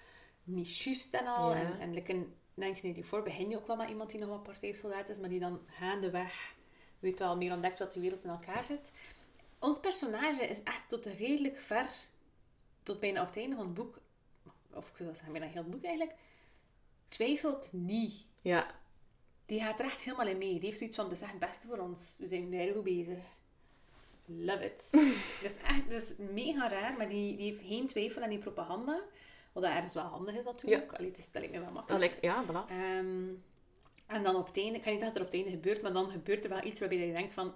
niet 0.44 0.78
juist 0.78 1.14
en 1.14 1.26
al. 1.26 1.50
Ja. 1.50 1.56
En, 1.56 1.80
en 1.80 1.94
like 1.94 2.12
in 2.12 2.34
1984 2.54 3.22
begin 3.22 3.50
je 3.50 3.56
ook 3.56 3.66
wel 3.66 3.76
met 3.76 3.88
iemand 3.88 4.10
die 4.10 4.20
nog 4.20 4.28
wat 4.28 4.42
partijsoldaat 4.42 5.08
is, 5.08 5.18
maar 5.18 5.28
die 5.28 5.40
dan 5.40 5.60
gaandeweg 5.66 6.54
weet 6.98 7.18
wel 7.18 7.36
meer 7.36 7.52
ontdekt 7.52 7.78
wat 7.78 7.92
die 7.92 8.02
wereld 8.02 8.24
in 8.24 8.30
elkaar 8.30 8.64
zit. 8.64 8.92
Ons 9.66 9.80
personage 9.80 10.46
is 10.46 10.62
echt 10.62 10.88
tot 10.88 11.06
redelijk 11.06 11.56
ver, 11.56 11.88
tot 12.82 13.00
bijna 13.00 13.20
op 13.20 13.26
het 13.26 13.36
einde 13.36 13.56
van 13.56 13.64
het 13.64 13.74
boek, 13.74 13.98
of 14.72 14.88
ik 14.88 14.96
zou 14.96 15.14
zeggen 15.14 15.32
bijna 15.32 15.46
heel 15.46 15.62
het 15.62 15.70
boek 15.70 15.84
eigenlijk, 15.84 16.14
twijfelt 17.08 17.72
niet 17.72 18.24
Ja. 18.42 18.66
die 19.46 19.60
gaat 19.60 19.80
er 19.80 19.86
echt 19.86 20.00
helemaal 20.00 20.26
in 20.26 20.38
mee. 20.38 20.52
Die 20.52 20.64
heeft 20.64 20.78
zoiets 20.78 20.96
van, 20.96 21.08
dit 21.08 21.16
is 21.16 21.22
echt 21.22 21.30
het 21.30 21.40
beste 21.40 21.66
voor 21.66 21.78
ons. 21.78 22.16
We 22.20 22.26
zijn 22.26 22.50
daar 22.50 22.72
goed 22.72 22.84
bezig. 22.84 23.18
Love 24.24 24.64
it. 24.64 24.88
dat, 25.42 25.50
is 25.50 25.56
echt, 25.72 25.90
dat 25.90 26.02
is 26.02 26.14
mega 26.32 26.68
raar, 26.68 26.96
maar 26.96 27.08
die, 27.08 27.36
die 27.36 27.46
heeft 27.46 27.66
geen 27.66 27.86
twijfel 27.86 28.22
aan 28.22 28.30
die 28.30 28.38
propaganda. 28.38 29.02
Wat 29.52 29.62
dat 29.62 29.72
ergens 29.72 29.94
wel 29.94 30.04
handig 30.04 30.34
is 30.34 30.44
natuurlijk. 30.44 30.92
Allee, 30.92 31.08
het 31.08 31.18
is, 31.18 31.30
dat 31.30 31.42
lijkt 31.42 31.56
me 31.56 31.60
wel 31.60 31.72
makkelijk. 31.72 32.18
Ja, 32.20 32.44
voilà. 32.44 32.70
Ehm, 32.70 33.28
en 34.06 34.22
dan 34.22 34.36
op 34.36 34.46
het 34.46 34.56
einde, 34.56 34.78
ik 34.78 34.82
ga 34.82 34.90
niet 34.90 35.00
zeggen 35.00 35.06
dat 35.06 35.14
er 35.16 35.20
op 35.20 35.32
het 35.32 35.34
einde 35.34 35.50
gebeurt, 35.50 35.82
maar 35.82 35.92
dan 35.92 36.10
gebeurt 36.10 36.44
er 36.44 36.50
wel 36.50 36.64
iets 36.64 36.80
waarbij 36.80 36.98
je 36.98 37.12
denkt 37.12 37.32
van, 37.32 37.54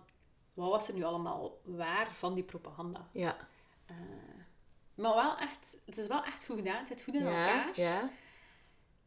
wat 0.55 0.71
was 0.71 0.89
er 0.89 0.95
nu 0.95 1.03
allemaal 1.05 1.59
waar 1.65 2.09
van 2.15 2.35
die 2.35 2.45
propaganda? 2.45 3.09
Ja. 3.13 3.37
Eh, 3.87 3.97
maar 4.95 5.15
wel 5.15 5.37
echt, 5.39 5.77
het 5.87 5.97
is 5.97 6.07
wel 6.07 6.25
echt 6.25 6.45
goed 6.45 6.57
gedaan. 6.57 6.77
Het 6.79 6.89
zit 6.89 7.03
goed 7.03 7.15
in 7.15 7.25
Ja. 7.25 7.29
elkaar. 7.49 7.71
Ja. 7.75 8.01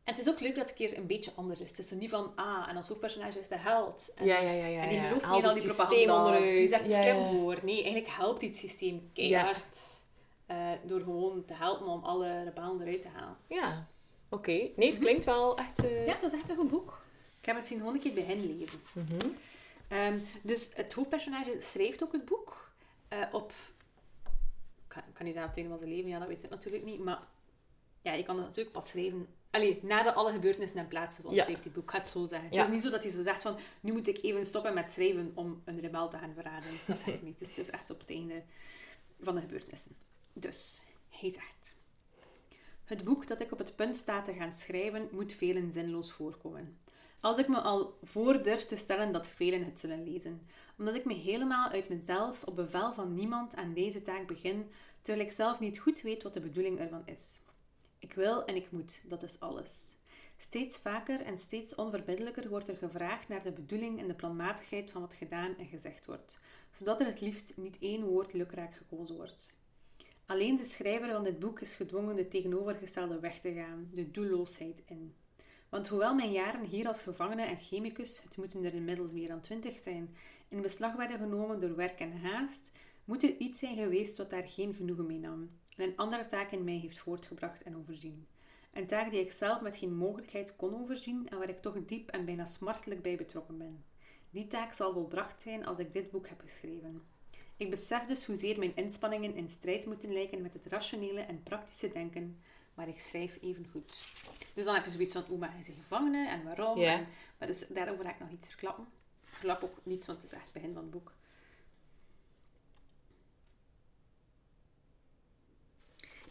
En 0.04 0.14
het 0.14 0.18
is 0.18 0.30
ook 0.30 0.40
leuk 0.40 0.56
dat 0.56 0.70
het 0.70 0.80
een 0.80 0.88
keer 0.88 0.98
een 0.98 1.08
beetje 1.08 1.32
anders 1.36 1.60
is. 1.62 1.70
Het 1.70 1.80
is 1.80 1.88
zo 1.88 1.96
niet 1.96 2.10
van, 2.10 2.32
ah, 2.36 2.70
en 2.70 2.76
als 2.78 2.88
hoofdpersonage 2.88 3.40
is 3.40 3.48
de 3.48 3.58
held. 3.58 4.12
En, 4.16 4.26
Ja, 4.26 4.40
ja, 4.40 4.52
ja, 4.52 4.66
ja. 4.66 4.82
en 4.82 4.90
die 4.90 5.00
gelooft 5.00 5.26
niet 5.32 5.40
in 5.44 5.46
al 5.50 5.54
die 5.54 5.64
propaganda. 5.64 6.18
onderuit. 6.18 6.58
Die 6.58 6.68
zegt 6.68 6.86
Ja, 6.90 7.02
slim 7.02 7.24
voor. 7.26 7.60
Nee, 7.64 7.84
eigenlijk 7.84 8.08
helpt 8.14 8.40
dit 8.40 8.56
systeem 8.56 9.10
keihard. 9.14 9.78
eh, 10.46 10.72
door 10.84 11.00
gewoon 11.00 11.46
te 11.46 11.54
helpen 11.54 11.86
om 11.88 12.04
alle 12.04 12.44
rebellen 12.44 12.82
eruit 12.82 13.02
te 13.02 13.08
halen. 13.08 13.38
Ja. 13.48 13.88
Oké. 14.30 14.52
Nee, 14.76 14.90
het 14.92 15.00
klinkt 15.00 15.26
wel 15.26 15.58
echt... 15.58 15.84
eh, 15.86 16.06
Ja, 16.06 16.14
het 16.14 16.24
is 16.24 16.34
echt 16.34 16.50
een 16.50 16.56
goed 16.56 16.70
boek. 16.70 17.02
Ik 17.40 17.46
heb 17.46 17.56
het 17.56 17.56
misschien 17.56 17.78
gewoon 17.78 17.94
een 17.94 18.00
keer 18.00 18.14
bij 18.14 18.24
hen 18.24 18.58
lezen. 18.58 18.82
mhm. 18.94 19.28
Ehm, 19.94 20.18
dus 20.42 20.70
het 20.74 20.94
hoofdpersonage 20.94 21.56
schrijft 21.60 22.04
ook 22.04 22.12
het 22.12 22.26
boek 22.26 22.72
eh, 23.08 23.20
op... 23.32 23.54
Kan, 24.88 25.02
kan 25.14 25.26
niet 25.26 25.36
aan 25.36 25.48
het 25.48 25.56
einde 25.56 25.70
van 25.70 25.80
zijn 25.80 25.92
leven, 25.92 26.10
ja, 26.10 26.20
dat 26.20 26.28
weet 26.28 26.44
ik 26.44 26.50
natuurlijk 26.50 26.84
niet. 26.84 27.00
Maar 27.00 27.22
ja, 28.02 28.14
je 28.14 28.24
kan 28.24 28.36
het 28.36 28.46
natuurlijk 28.46 28.76
pas 28.76 28.88
schrijven... 28.88 29.28
Allee, 29.50 29.80
nadat 29.82 30.16
alle 30.16 30.32
gebeurtenissen 30.32 30.80
en 30.80 30.88
plaatsen 30.88 31.24
van 31.24 31.34
Ja. 31.34 31.44
schrijft 31.44 31.64
dit 31.64 31.74
boek. 31.74 31.84
Ik 31.84 31.90
ga 31.90 31.98
het 31.98 32.10
zo 32.10 32.26
zeggen. 32.26 32.50
Ja. 32.52 32.58
Het 32.58 32.68
is 32.68 32.74
niet 32.74 32.84
zo 32.84 32.90
dat 32.90 33.04
hij 33.04 33.12
zo 33.12 33.22
zegt 33.22 33.42
van... 33.42 33.58
Nu 33.82 33.92
moet 33.92 34.08
ik 34.08 34.24
even 34.24 34.46
stoppen 34.46 34.74
met 34.74 34.92
schrijven 34.92 35.32
om 35.36 35.62
een 35.66 35.80
rebel 35.80 36.10
te 36.10 36.18
gaan 36.18 36.34
verraden. 36.34 36.70
Dat 36.86 36.98
zegt 36.98 37.20
hij 37.20 37.28
niet. 37.28 37.40
Dus 37.40 37.48
het 37.48 37.58
is 37.58 37.70
echt 37.70 37.90
op 37.90 38.00
het 38.00 38.10
einde 38.10 38.44
van 39.22 39.36
de 39.36 39.42
gebeurtenissen. 39.42 39.96
Dus, 40.34 40.84
hij 41.10 41.30
zegt... 41.30 41.76
Het 42.84 43.04
boek 43.04 43.28
dat 43.28 43.42
ik 43.42 43.52
op 43.52 43.58
het 43.58 43.76
punt 43.76 43.96
sta 43.96 44.22
te 44.22 44.34
gaan 44.34 44.56
schrijven, 44.56 45.10
moet 45.12 45.34
velen 45.34 45.72
zinloos 45.72 46.12
voorkomen. 46.12 46.78
Als 47.24 47.38
ik 47.38 47.48
me 47.48 47.62
al 47.62 47.98
voor 48.02 48.44
durf 48.44 48.66
te 48.66 48.76
stellen 48.76 49.12
dat 49.12 49.28
velen 49.28 49.66
het 49.66 49.80
zullen 49.80 50.04
lezen, 50.04 50.42
omdat 50.78 50.96
ik 50.96 51.06
me 51.06 51.14
helemaal 51.14 51.70
uit 51.70 51.90
mezelf 51.90 52.44
op 52.44 52.56
bevel 52.56 52.94
van 52.94 53.14
niemand 53.14 53.56
aan 53.56 53.74
deze 53.74 54.02
taak 54.02 54.28
begin, 54.28 54.70
terwijl 55.02 55.26
ik 55.26 55.32
zelf 55.32 55.60
niet 55.60 55.80
goed 55.80 56.02
weet 56.02 56.24
wat 56.24 56.34
de 56.34 56.40
bedoeling 56.40 56.80
ervan 56.80 57.02
is. 57.06 57.42
Ik 58.00 58.14
wil 58.14 58.46
en 58.46 58.56
ik 58.56 58.72
moet, 58.72 59.02
dat 59.06 59.24
is 59.24 59.40
alles. 59.40 59.96
Steeds 60.38 60.78
vaker 60.78 61.22
en 61.22 61.38
steeds 61.38 61.76
onverbiddelijker 61.76 62.50
wordt 62.50 62.68
er 62.68 62.78
gevraagd 62.78 63.28
naar 63.28 63.44
de 63.44 63.52
bedoeling 63.52 64.00
en 64.00 64.08
de 64.08 64.14
planmatigheid 64.14 64.92
van 64.92 65.02
wat 65.02 65.14
gedaan 65.14 65.58
en 65.58 65.66
gezegd 65.66 66.06
wordt, 66.06 66.40
zodat 66.72 67.00
er 67.00 67.06
het 67.06 67.22
liefst 67.22 67.58
niet 67.58 67.78
één 67.80 68.04
woord 68.04 68.34
lukraak 68.34 68.74
gekozen 68.74 69.16
wordt. 69.16 69.54
Alleen 70.26 70.56
de 70.56 70.64
schrijver 70.64 71.10
van 71.10 71.24
dit 71.24 71.40
boek 71.40 71.60
is 71.60 71.76
gedwongen 71.76 72.16
de 72.16 72.28
tegenovergestelde 72.28 73.20
weg 73.20 73.40
te 73.40 73.54
gaan, 73.54 73.90
de 73.94 74.12
doelloosheid 74.12 74.82
in. 74.86 75.14
Want 75.74 75.88
hoewel 75.88 76.16
mijn 76.16 76.32
jaren 76.32 76.64
hier 76.64 76.88
als 76.88 77.04
gevangene 77.04 77.42
en 77.42 77.58
chemicus, 77.58 78.22
het 78.24 78.38
moeten 78.38 78.64
er 78.64 78.74
inmiddels 78.74 79.12
meer 79.14 79.28
dan 79.28 79.42
twintig 79.42 79.80
zijn, 79.80 80.16
in 80.48 80.62
beslag 80.62 80.96
werden 80.96 81.18
genomen 81.18 81.60
door 81.60 81.76
werk 81.76 82.00
en 82.00 82.18
haast, 82.22 82.72
moet 83.06 83.24
er 83.24 83.38
iets 83.38 83.60
zijn 83.60 83.76
geweest 83.76 84.18
wat 84.18 84.30
daar 84.30 84.48
geen 84.48 84.74
genoegen 84.74 85.06
mee 85.06 85.20
nam 85.20 85.50
en 85.78 85.84
een 85.88 85.98
andere 85.98 86.26
taak 86.26 86.52
in 86.52 86.64
mij 86.64 86.78
heeft 86.78 86.98
voortgebracht 86.98 87.64
en 87.64 87.78
overzien. 87.78 88.28
Een 88.74 88.88
taak 88.88 89.12
die 89.12 89.20
ik 89.20 89.32
zelf 89.32 89.62
met 89.62 89.76
geen 89.76 89.96
mogelijkheid 89.96 90.56
kon 90.56 90.82
overzien 90.82 91.30
en 91.30 91.38
waar 91.38 91.50
ik 91.50 91.60
toch 91.60 91.86
diep 91.86 92.10
en 92.10 92.26
bijna 92.26 92.46
smartelijk 92.46 93.02
bij 93.02 93.16
betrokken 93.16 93.58
ben. 93.58 93.84
Die 94.30 94.48
taak 94.48 94.74
zal 94.74 94.94
volbracht 94.94 95.42
zijn 95.42 95.66
als 95.66 95.80
ik 95.80 95.94
dit 95.94 96.12
boek 96.12 96.28
heb 96.28 96.42
geschreven. 96.42 97.02
Ik 97.58 97.70
besef 97.70 98.04
dus 98.04 98.26
hoezeer 98.26 98.60
mijn 98.60 98.76
inspanningen 98.76 99.36
in 99.36 99.50
strijd 99.50 99.86
moeten 99.86 100.14
lijken 100.14 100.42
met 100.42 100.54
het 100.54 100.66
rationele 100.66 101.22
en 101.22 101.44
praktische 101.44 101.92
denken, 101.92 102.40
maar 102.74 102.88
ik 102.88 103.00
schrijf 103.00 103.38
even 103.42 103.68
goed. 103.72 104.02
Dus 104.54 104.66
dan 104.66 104.76
heb 104.76 104.86
je 104.86 104.92
zoiets 104.92 105.14
van, 105.14 105.24
hoe 105.28 105.38
mag 105.38 105.58
je 105.58 105.64
ze 105.64 105.72
gevangenen 105.72 106.30
en 106.30 106.44
waarom? 106.44 106.80
Ja. 106.80 106.94
En, 106.94 107.08
maar 107.38 107.48
dus 107.48 107.68
daarover 107.68 108.06
ga 108.06 108.12
ik 108.12 108.20
nog 108.20 108.30
iets 108.30 108.48
verklappen. 108.48 108.88
Ik 109.26 109.38
verklap 109.38 109.64
ook 109.64 109.78
niet, 109.84 110.06
want 110.06 110.22
het 110.22 110.32
is 110.32 110.38
echt 110.38 110.44
het 110.44 110.54
begin 110.54 110.74
van 110.74 110.82
het 110.82 110.92
boek. 110.92 111.12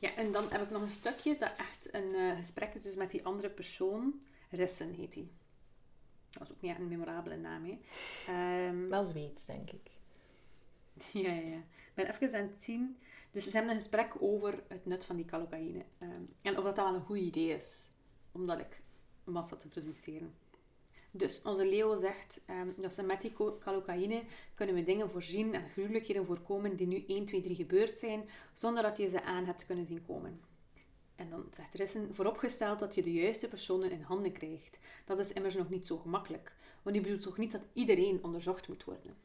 Ja, 0.02 0.14
en 0.14 0.32
dan 0.32 0.50
heb 0.50 0.62
ik 0.62 0.70
nog 0.70 0.82
een 0.82 0.90
stukje 0.90 1.36
dat 1.36 1.52
echt 1.56 1.94
een 1.94 2.14
eh, 2.14 2.36
gesprek 2.36 2.74
is 2.74 2.82
dus 2.82 2.94
met 2.94 3.10
die 3.10 3.24
andere 3.24 3.50
persoon. 3.50 4.22
Rissen 4.50 4.94
heet 4.94 5.12
die. 5.12 5.30
Dat 6.30 6.42
is 6.42 6.50
ook 6.50 6.60
niet 6.60 6.70
echt 6.70 6.80
een 6.80 6.88
memorabele 6.88 7.36
naam, 7.36 7.64
hè. 7.64 7.78
Ehm, 8.26 8.88
Wel 8.88 9.04
Zweeds, 9.04 9.46
denk 9.46 9.70
ik. 9.70 9.90
ja, 11.24 11.32
ja, 11.32 11.48
ja. 11.48 11.56
Ik 11.56 11.92
ben 11.94 12.06
even 12.06 12.38
aan 12.38 12.48
het 12.48 12.62
zien. 12.62 12.96
Dus 13.32 13.44
ze 13.44 13.50
hebben 13.50 13.70
een 13.70 13.80
gesprek 13.80 14.14
over 14.20 14.62
het 14.68 14.86
nut 14.86 15.04
van 15.04 15.16
die 15.16 15.24
kalocaïne. 15.24 15.84
Ehm, 15.98 16.22
en 16.42 16.58
of 16.58 16.64
dat, 16.64 16.76
dat 16.76 16.84
wel 16.84 16.94
een 16.94 17.04
goed 17.04 17.18
idee 17.18 17.54
is. 17.54 17.86
Omdat 18.32 18.58
ik 18.58 18.82
massa 19.24 19.56
te 19.56 19.68
produceren. 19.68 20.34
Dus 21.10 21.42
onze 21.42 21.66
Leo 21.66 21.96
zegt 21.96 22.40
ehm, 22.46 22.70
dat 22.76 22.94
ze 22.94 23.02
met 23.02 23.20
die 23.20 23.32
kalocaïne 23.58 24.22
kunnen 24.54 24.74
we 24.74 24.84
dingen 24.84 25.10
voorzien 25.10 25.54
en 25.54 25.68
gruwelijkheden 25.68 26.26
voorkomen 26.26 26.76
die 26.76 26.86
nu 26.86 27.04
1, 27.06 27.24
2, 27.24 27.40
3 27.40 27.54
gebeurd 27.54 27.98
zijn, 27.98 28.28
zonder 28.52 28.82
dat 28.82 28.96
je 28.96 29.08
ze 29.08 29.22
aan 29.22 29.44
hebt 29.44 29.66
kunnen 29.66 29.86
zien 29.86 30.06
komen. 30.06 30.40
En 31.16 31.30
dan 31.30 31.46
zegt 31.50 31.74
Rissen, 31.74 32.14
vooropgesteld 32.14 32.78
dat 32.78 32.94
je 32.94 33.02
de 33.02 33.12
juiste 33.12 33.48
personen 33.48 33.90
in 33.90 34.00
handen 34.00 34.32
krijgt. 34.32 34.78
Dat 35.04 35.18
is 35.18 35.32
immers 35.32 35.54
nog 35.54 35.68
niet 35.68 35.86
zo 35.86 35.96
gemakkelijk. 35.96 36.56
Want 36.82 36.94
die 36.96 37.04
bedoelt 37.04 37.22
toch 37.22 37.38
niet 37.38 37.52
dat 37.52 37.62
iedereen 37.72 38.24
onderzocht 38.24 38.68
moet 38.68 38.84
worden? 38.84 39.16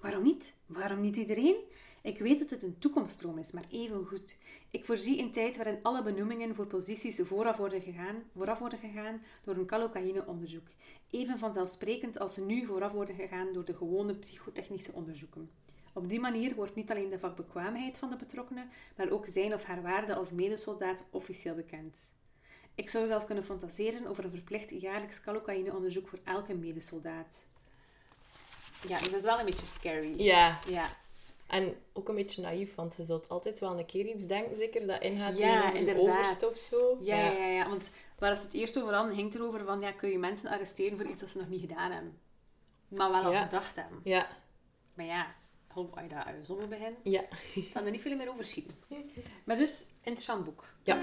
Waarom 0.00 0.22
niet? 0.22 0.54
Waarom 0.66 1.00
niet 1.00 1.16
iedereen? 1.16 1.56
Ik 2.02 2.18
weet 2.18 2.38
dat 2.38 2.50
het 2.50 2.62
een 2.62 2.78
toekomststroom 2.78 3.38
is, 3.38 3.52
maar 3.52 3.64
even 3.70 4.06
goed. 4.06 4.36
Ik 4.70 4.84
voorzie 4.84 5.20
een 5.20 5.32
tijd 5.32 5.56
waarin 5.56 5.82
alle 5.82 6.02
benoemingen 6.02 6.54
voor 6.54 6.66
posities 6.66 7.20
vooraf 7.22 7.56
worden 7.56 7.82
gegaan, 7.82 8.22
vooraf 8.34 8.58
worden 8.58 8.78
gegaan 8.78 9.22
door 9.44 9.56
een 9.56 9.66
kalocaïne-onderzoek. 9.66 10.66
Even 11.10 11.38
vanzelfsprekend 11.38 12.18
als 12.18 12.34
ze 12.34 12.44
nu 12.44 12.66
vooraf 12.66 12.92
worden 12.92 13.14
gegaan 13.14 13.52
door 13.52 13.64
de 13.64 13.74
gewone 13.74 14.14
psychotechnische 14.14 14.92
onderzoeken. 14.92 15.50
Op 15.92 16.08
die 16.08 16.20
manier 16.20 16.54
wordt 16.54 16.74
niet 16.74 16.90
alleen 16.90 17.10
de 17.10 17.18
vakbekwaamheid 17.18 17.98
van 17.98 18.10
de 18.10 18.16
betrokkenen, 18.16 18.70
maar 18.96 19.10
ook 19.10 19.26
zijn 19.26 19.54
of 19.54 19.64
haar 19.64 19.82
waarde 19.82 20.14
als 20.14 20.32
medesoldaat 20.32 21.04
officieel 21.10 21.54
bekend. 21.54 22.12
Ik 22.74 22.90
zou 22.90 23.06
zelfs 23.06 23.24
kunnen 23.24 23.44
fantaseren 23.44 24.06
over 24.06 24.24
een 24.24 24.30
verplicht 24.30 24.70
jaarlijks 24.70 25.20
kalocaïne-onderzoek 25.20 26.08
voor 26.08 26.18
elke 26.24 26.54
medesoldaat. 26.54 27.44
Ja, 28.88 28.98
dus 28.98 29.10
dat 29.10 29.18
is 29.18 29.24
wel 29.24 29.38
een 29.38 29.44
beetje 29.44 29.66
scary. 29.66 30.22
Ja, 30.22 30.58
Ja, 30.68 30.96
en 31.52 31.74
ook 31.92 32.08
een 32.08 32.14
beetje 32.14 32.42
naïef, 32.42 32.74
want 32.74 32.94
je 32.96 33.04
zult 33.04 33.28
altijd 33.28 33.60
wel 33.60 33.78
een 33.78 33.86
keer 33.86 34.06
iets 34.06 34.26
denken, 34.26 34.56
zeker, 34.56 34.86
dat 34.86 35.02
ingaat 35.02 35.38
Ja, 35.38 35.66
in 35.66 35.72
je 35.72 35.78
inderdaad. 35.78 36.04
overste 36.18 36.46
of 36.46 36.56
zo. 36.56 36.96
ja, 37.00 37.16
ja, 37.16 37.30
ja, 37.32 37.46
ja. 37.46 37.68
Want 37.68 37.90
waar 38.18 38.36
ze 38.36 38.42
het 38.44 38.54
eerst 38.54 38.82
over 38.82 38.94
hadden, 38.94 39.14
ging 39.14 39.32
het 39.32 39.40
erover 39.40 39.64
van, 39.64 39.80
ja, 39.80 39.92
kun 39.92 40.10
je 40.10 40.18
mensen 40.18 40.50
arresteren 40.50 40.98
voor 40.98 41.06
iets 41.06 41.20
dat 41.20 41.30
ze 41.30 41.38
nog 41.38 41.48
niet 41.48 41.60
gedaan 41.60 41.90
hebben. 41.92 42.18
Maar 42.88 43.10
wel 43.10 43.22
al 43.22 43.32
Ja. 43.32 43.42
gedacht 43.42 43.76
hebben. 43.76 44.00
Ja, 44.04 44.26
Maar 44.94 45.06
ja, 45.06 45.34
hoe 45.68 45.88
als 45.90 46.00
je 46.02 46.08
dat 46.08 46.24
uit 46.24 46.36
je 46.38 46.44
zon 46.44 46.68
begint, 46.68 46.96
ja. 47.02 47.22
dan 47.72 47.84
er 47.84 47.90
niet 47.90 48.00
veel 48.00 48.16
meer 48.16 48.30
over 48.30 48.44
schieten. 48.44 48.76
Maar 49.44 49.56
dus, 49.56 49.84
interessant 50.02 50.44
boek. 50.44 50.64
Ja. 50.82 50.96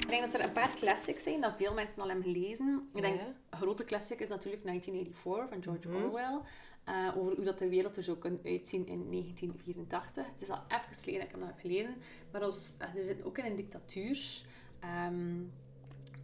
Ik 0.00 0.18
denk 0.18 0.32
dat 0.32 0.40
er 0.40 0.46
een 0.46 0.52
paar 0.52 0.74
classics 0.76 1.22
zijn 1.22 1.40
dat 1.40 1.52
veel 1.56 1.72
mensen 1.74 2.02
al 2.02 2.08
hebben 2.08 2.24
gelezen. 2.32 2.90
Ik 2.94 3.02
denk, 3.02 3.20
een 3.20 3.58
grote 3.58 3.84
classic 3.84 4.20
is 4.20 4.28
natuurlijk 4.28 4.64
1984 4.64 5.48
van 5.48 5.62
George 5.62 5.88
Mhm. 5.88 6.04
Orwell. 6.04 6.40
Eh, 6.84 7.08
over 7.16 7.34
hoe 7.36 7.44
dat 7.44 7.58
de 7.58 7.68
wereld 7.68 7.96
er 7.96 8.02
zou 8.02 8.18
kunnen 8.18 8.40
uitzien 8.44 8.86
in 8.86 9.10
1984. 9.10 10.26
Het 10.26 10.42
is 10.42 10.50
al 10.50 10.62
even 10.68 10.94
geleden 10.94 11.20
dat 11.20 11.24
ik 11.28 11.30
hem 11.30 11.40
nog 11.40 11.48
heb 11.48 11.60
gelezen. 11.60 11.96
Maar 12.32 12.42
ons, 12.44 12.74
eh, 12.78 12.92
we 12.92 13.04
zitten 13.04 13.26
ook 13.26 13.38
in 13.38 13.44
een 13.44 13.56
dictatuur. 13.56 14.42
Ehm, 14.80 15.40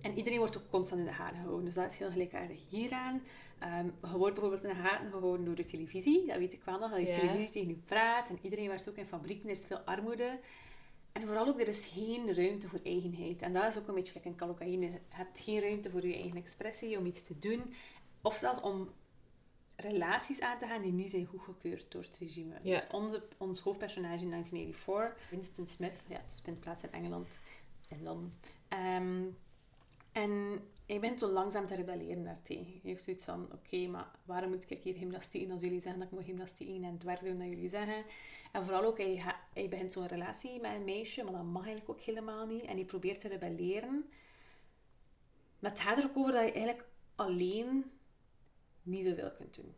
en 0.01 0.15
iedereen 0.17 0.39
wordt 0.39 0.57
ook 0.59 0.71
constant 0.71 1.01
in 1.01 1.07
de 1.07 1.13
gaten 1.13 1.37
gehouden. 1.37 1.65
Dus 1.65 1.75
dat 1.75 1.93
is 1.93 1.99
heel 1.99 2.11
gelijkaardig 2.11 2.61
hieraan. 2.69 3.23
Ehm 3.59 3.87
je 4.13 4.17
wordt 4.19 4.35
bijvoorbeeld 4.35 4.63
in 4.65 4.69
de 4.69 4.75
gaten 4.89 5.11
gehouden 5.11 5.45
door 5.45 5.55
de 5.55 5.65
televisie. 5.65 6.27
Dat 6.27 6.37
weet 6.39 6.53
ik 6.53 6.63
wel 6.65 6.79
nog. 6.79 6.91
Dat 6.91 6.99
de 7.01 7.07
Ja. 7.07 7.19
televisie 7.19 7.51
tegen 7.51 7.69
je 7.69 7.75
praat. 7.75 8.29
En 8.29 8.39
iedereen 8.43 8.69
werkt 8.69 8.89
ook 8.89 8.97
in 8.97 9.07
fabrieken. 9.07 9.45
Er 9.45 9.51
is 9.51 9.65
veel 9.67 9.79
armoede. 9.79 10.41
En 11.13 11.27
vooral 11.27 11.47
ook, 11.47 11.61
er 11.61 11.69
is 11.69 11.87
geen 11.87 12.35
ruimte 12.35 12.69
voor 12.69 12.81
eigenheid. 12.85 13.43
En 13.43 13.53
dat 13.53 13.67
is 13.67 13.79
ook 13.79 13.89
een 13.89 13.95
beetje 13.95 14.13
like 14.15 14.29
in 14.29 14.35
kalocaïne. 14.35 14.87
Je 14.87 14.99
hebt 15.09 15.41
geen 15.41 15.61
ruimte 15.61 15.91
voor 15.91 16.07
je 16.07 16.15
eigen 16.15 16.37
expressie, 16.37 16.99
om 16.99 17.07
iets 17.07 17.27
te 17.27 17.39
doen. 17.39 17.75
Of 18.23 18.35
zelfs 18.35 18.61
om 18.61 18.89
relaties 19.81 20.41
aan 20.41 20.59
te 20.59 20.67
gaan 20.67 20.83
die 20.83 20.93
niet 20.93 21.11
zijn 21.11 21.27
goedgekeurd 21.27 21.91
door 21.91 22.03
het 22.03 22.19
regime. 22.19 22.59
Ja. 22.63 22.75
Dus 22.75 22.87
onze, 22.91 23.23
ons 23.39 23.61
hoofdpersonage 23.61 24.23
in 24.23 24.31
1984, 24.31 25.31
Winston 25.31 25.67
Smith, 25.67 26.03
ja, 26.07 26.17
het 26.17 26.41
vindt 26.45 26.61
plaats 26.61 26.83
in 26.83 26.93
Engeland, 26.93 27.29
in 27.89 28.03
Londen. 28.03 28.39
Ehm, 28.69 29.25
en 30.13 30.61
hij 30.87 31.01
bent 31.01 31.19
zo 31.19 31.29
langzaam 31.29 31.67
te 31.67 31.75
rebelleren 31.75 32.25
daartegen. 32.25 32.65
Hij 32.65 32.81
heeft 32.83 33.03
zoiets 33.03 33.25
van, 33.25 33.49
oké, 33.53 33.87
maar 33.87 34.11
waarom 34.25 34.51
moet 34.51 34.71
ik 34.71 34.83
hier 34.83 34.95
gymnastiek 34.95 35.43
doen 35.43 35.53
als 35.53 35.63
jullie 35.63 35.81
zeggen 35.81 36.01
dat 36.01 36.09
ik 36.09 36.15
moet 36.15 36.27
gymnastiek 36.27 36.69
doen 36.69 36.85
en 36.85 36.93
het 36.93 37.03
werk 37.03 37.25
doen 37.25 37.39
dat 37.39 37.49
jullie 37.49 37.69
zeggen? 37.69 38.05
En 38.53 38.65
vooral 38.65 38.85
ook, 38.85 38.99
hij, 38.99 39.23
hij 39.53 39.69
begint 39.69 39.93
zo'n 39.93 40.07
relatie 40.07 40.61
met 40.61 40.75
een 40.75 40.85
meisje, 40.85 41.25
maar 41.25 41.33
dat 41.33 41.43
mag 41.43 41.67
eigenlijk 41.67 41.91
ook 41.91 42.05
helemaal 42.05 42.47
niet. 42.47 42.63
En 42.63 42.77
hij 42.77 42.85
probeert 42.85 43.21
te 43.21 43.29
rebelleren. 43.29 44.11
Maar 45.59 45.71
het 45.71 45.81
gaat 45.81 45.99
er 45.99 46.05
ook 46.05 46.17
over 46.17 46.33
dat 46.33 46.45
je 46.45 46.53
eigenlijk 46.53 46.87
alleen 47.15 47.85
niet 48.83 49.05
zoveel 49.05 49.31
kunt 49.31 49.55
doen. 49.55 49.75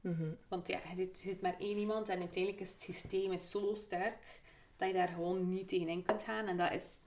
Mhm. 0.00 0.32
Want 0.48 0.68
ja, 0.68 0.80
je 0.96 1.10
zit, 1.12 1.40
maar 1.40 1.56
één 1.58 1.78
iemand 1.78 2.08
en 2.08 2.18
uiteindelijk 2.18 2.62
is 2.62 2.70
het 2.70 2.80
systeem 2.82 3.32
is 3.32 3.50
zo 3.50 3.74
sterk 3.74 4.42
dat 4.76 4.88
je 4.88 4.94
daar 4.94 5.08
gewoon 5.08 5.48
niet 5.48 5.68
tegenin 5.68 6.02
kunt 6.02 6.22
gaan. 6.22 6.46
En 6.46 6.56
dat 6.56 6.72
is... 6.72 7.02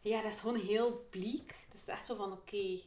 Ja, 0.00 0.22
dat 0.22 0.32
is 0.32 0.40
gewoon 0.40 0.60
heel 0.60 1.06
bleek. 1.10 1.54
Het 1.64 1.74
is 1.74 1.84
echt 1.86 2.06
zo 2.06 2.14
van, 2.14 2.32
oké, 2.32 2.80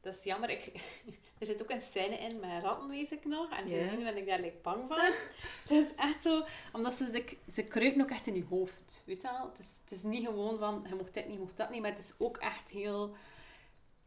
dat 0.00 0.14
is 0.14 0.24
jammer. 0.24 0.50
Ik, 0.50 0.72
er 1.38 1.46
zit 1.46 1.62
ook 1.62 1.70
een 1.70 1.80
scène 1.80 2.16
in 2.18 2.40
met 2.40 2.62
ratten, 2.62 2.88
weet 2.88 3.12
ik 3.12 3.24
nog. 3.24 3.50
En 3.50 3.68
Ja. 3.68 3.76
sindsdien 3.78 4.04
ben 4.04 4.16
ik 4.16 4.26
daar 4.26 4.40
like, 4.40 4.56
bang 4.62 4.88
van. 4.88 4.98
het 5.62 5.70
is 5.70 5.94
echt 5.94 6.22
zo... 6.22 6.44
Omdat 6.72 6.94
ze, 6.94 7.04
ze, 7.10 7.36
ze 7.52 7.62
kruipen 7.62 8.00
ook 8.02 8.10
echt 8.10 8.26
in 8.26 8.34
je 8.34 8.44
hoofd, 8.44 9.02
weet 9.06 9.22
je 9.22 9.28
wel? 9.28 9.48
Het 9.48 9.58
is, 9.58 9.68
het 9.80 9.92
is 9.92 10.02
niet 10.02 10.26
gewoon 10.26 10.58
van, 10.58 10.84
je 10.88 10.94
mocht 10.94 11.14
dit 11.14 11.24
niet, 11.24 11.34
je 11.34 11.40
mocht 11.40 11.56
dat 11.56 11.70
niet. 11.70 11.80
Maar 11.80 11.90
het 11.90 11.98
is 11.98 12.14
ook 12.18 12.36
echt 12.36 12.70
heel... 12.70 13.16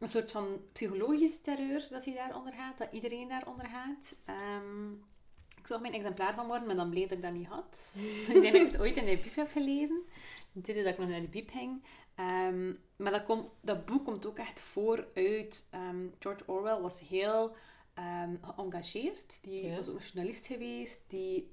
Een 0.02 0.08
soort 0.08 0.30
van 0.30 0.60
psychologische 0.72 1.40
terreur 1.40 1.86
dat 1.90 2.04
hij 2.04 2.14
daar 2.14 2.36
ondergaat. 2.36 2.78
Dat 2.78 2.88
iedereen 2.92 3.28
daar 3.28 3.46
ondergaat. 3.46 4.16
Ehm, 4.24 4.92
ik 5.58 5.66
zag 5.66 5.80
mijn 5.80 5.92
exemplaar 5.94 6.34
van 6.34 6.46
worden, 6.46 6.66
maar 6.66 6.76
dan 6.76 6.90
bleek 6.90 7.08
dat 7.08 7.18
ik 7.18 7.22
dat 7.24 7.32
niet 7.32 7.46
had. 7.46 7.96
ik 8.28 8.40
denk 8.40 8.52
dat 8.52 8.62
ik 8.62 8.72
het 8.72 8.80
ooit 8.80 8.96
in 8.96 9.04
de 9.04 9.18
biep 9.22 9.34
heb 9.34 9.50
gelezen. 9.50 10.02
De 10.52 10.60
tijd 10.60 10.76
dat 10.76 10.86
ik 10.92 10.98
nog 10.98 11.08
naar 11.08 11.20
de 11.20 11.28
biep 11.28 11.50
ging. 11.50 11.82
Ehm, 12.14 12.72
maar 12.96 13.12
dat, 13.12 13.24
komt, 13.24 13.48
dat 13.60 13.84
boek 13.84 14.04
komt 14.04 14.26
ook 14.26 14.38
echt 14.38 14.60
vooruit. 14.60 15.68
ehm, 15.70 16.06
George 16.18 16.42
Orwell 16.46 16.80
was 16.80 17.00
heel 17.00 17.54
ehm, 17.94 18.34
geëngageerd. 18.40 19.38
Die 19.42 19.66
Ja. 19.66 19.76
was 19.76 19.88
ook 19.88 19.96
een 19.96 20.02
journalist 20.04 20.46
geweest. 20.46 21.04
Die, 21.10 21.50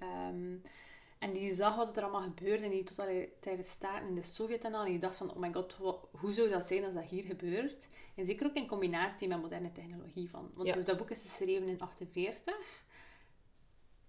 en 1.19 1.33
die 1.33 1.53
zag 1.53 1.75
wat 1.75 1.97
er 1.97 2.03
allemaal 2.03 2.21
gebeurde 2.21 2.63
in 2.63 2.71
die 2.71 2.83
totalitaire 2.83 3.63
staten 3.63 4.07
in 4.07 4.15
de 4.15 4.23
Sovjet 4.23 4.63
en 4.63 4.73
al. 4.73 4.83
En 4.85 4.89
die 4.89 4.99
dacht 4.99 5.15
van, 5.15 5.31
oh 5.31 5.37
my 5.37 5.53
god, 5.53 5.77
wat- 5.77 6.07
hoe 6.11 6.33
zou 6.33 6.49
dat 6.49 6.65
zijn 6.65 6.83
als 6.83 6.93
dat 6.93 7.03
hier 7.05 7.23
gebeurt? 7.23 7.87
En 8.15 8.25
zeker 8.25 8.47
ook 8.47 8.53
in 8.55 8.67
combinatie 8.67 9.27
met 9.27 9.41
moderne 9.41 9.71
technologie. 9.71 10.29
Van. 10.29 10.51
Want 10.53 10.67
Ja. 10.67 10.73
dus 10.73 10.85
dat 10.85 10.97
boek 10.97 11.09
is 11.11 11.21
geschreven 11.21 11.67
in 11.67 11.79
48 11.81 12.55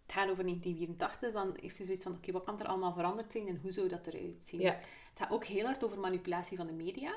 het 0.02 0.18
gaat 0.18 0.30
over 0.30 0.44
1984, 0.44 1.32
dan 1.32 1.56
heeft 1.60 1.76
hij 1.76 1.86
zoiets 1.86 2.04
van, 2.04 2.14
oké, 2.14 2.32
wat 2.32 2.44
kan 2.44 2.60
er 2.60 2.66
allemaal 2.66 2.92
veranderd 2.92 3.32
zijn 3.32 3.48
en 3.48 3.58
hoe 3.62 3.70
zou 3.70 3.88
dat 3.88 4.06
eruit 4.06 4.42
zien? 4.44 4.60
Ja. 4.60 4.72
Het 5.10 5.18
gaat 5.18 5.30
ook 5.30 5.44
heel 5.44 5.64
hard 5.64 5.84
over 5.84 5.98
manipulatie 5.98 6.56
van 6.56 6.66
de 6.66 6.72
media. 6.72 7.14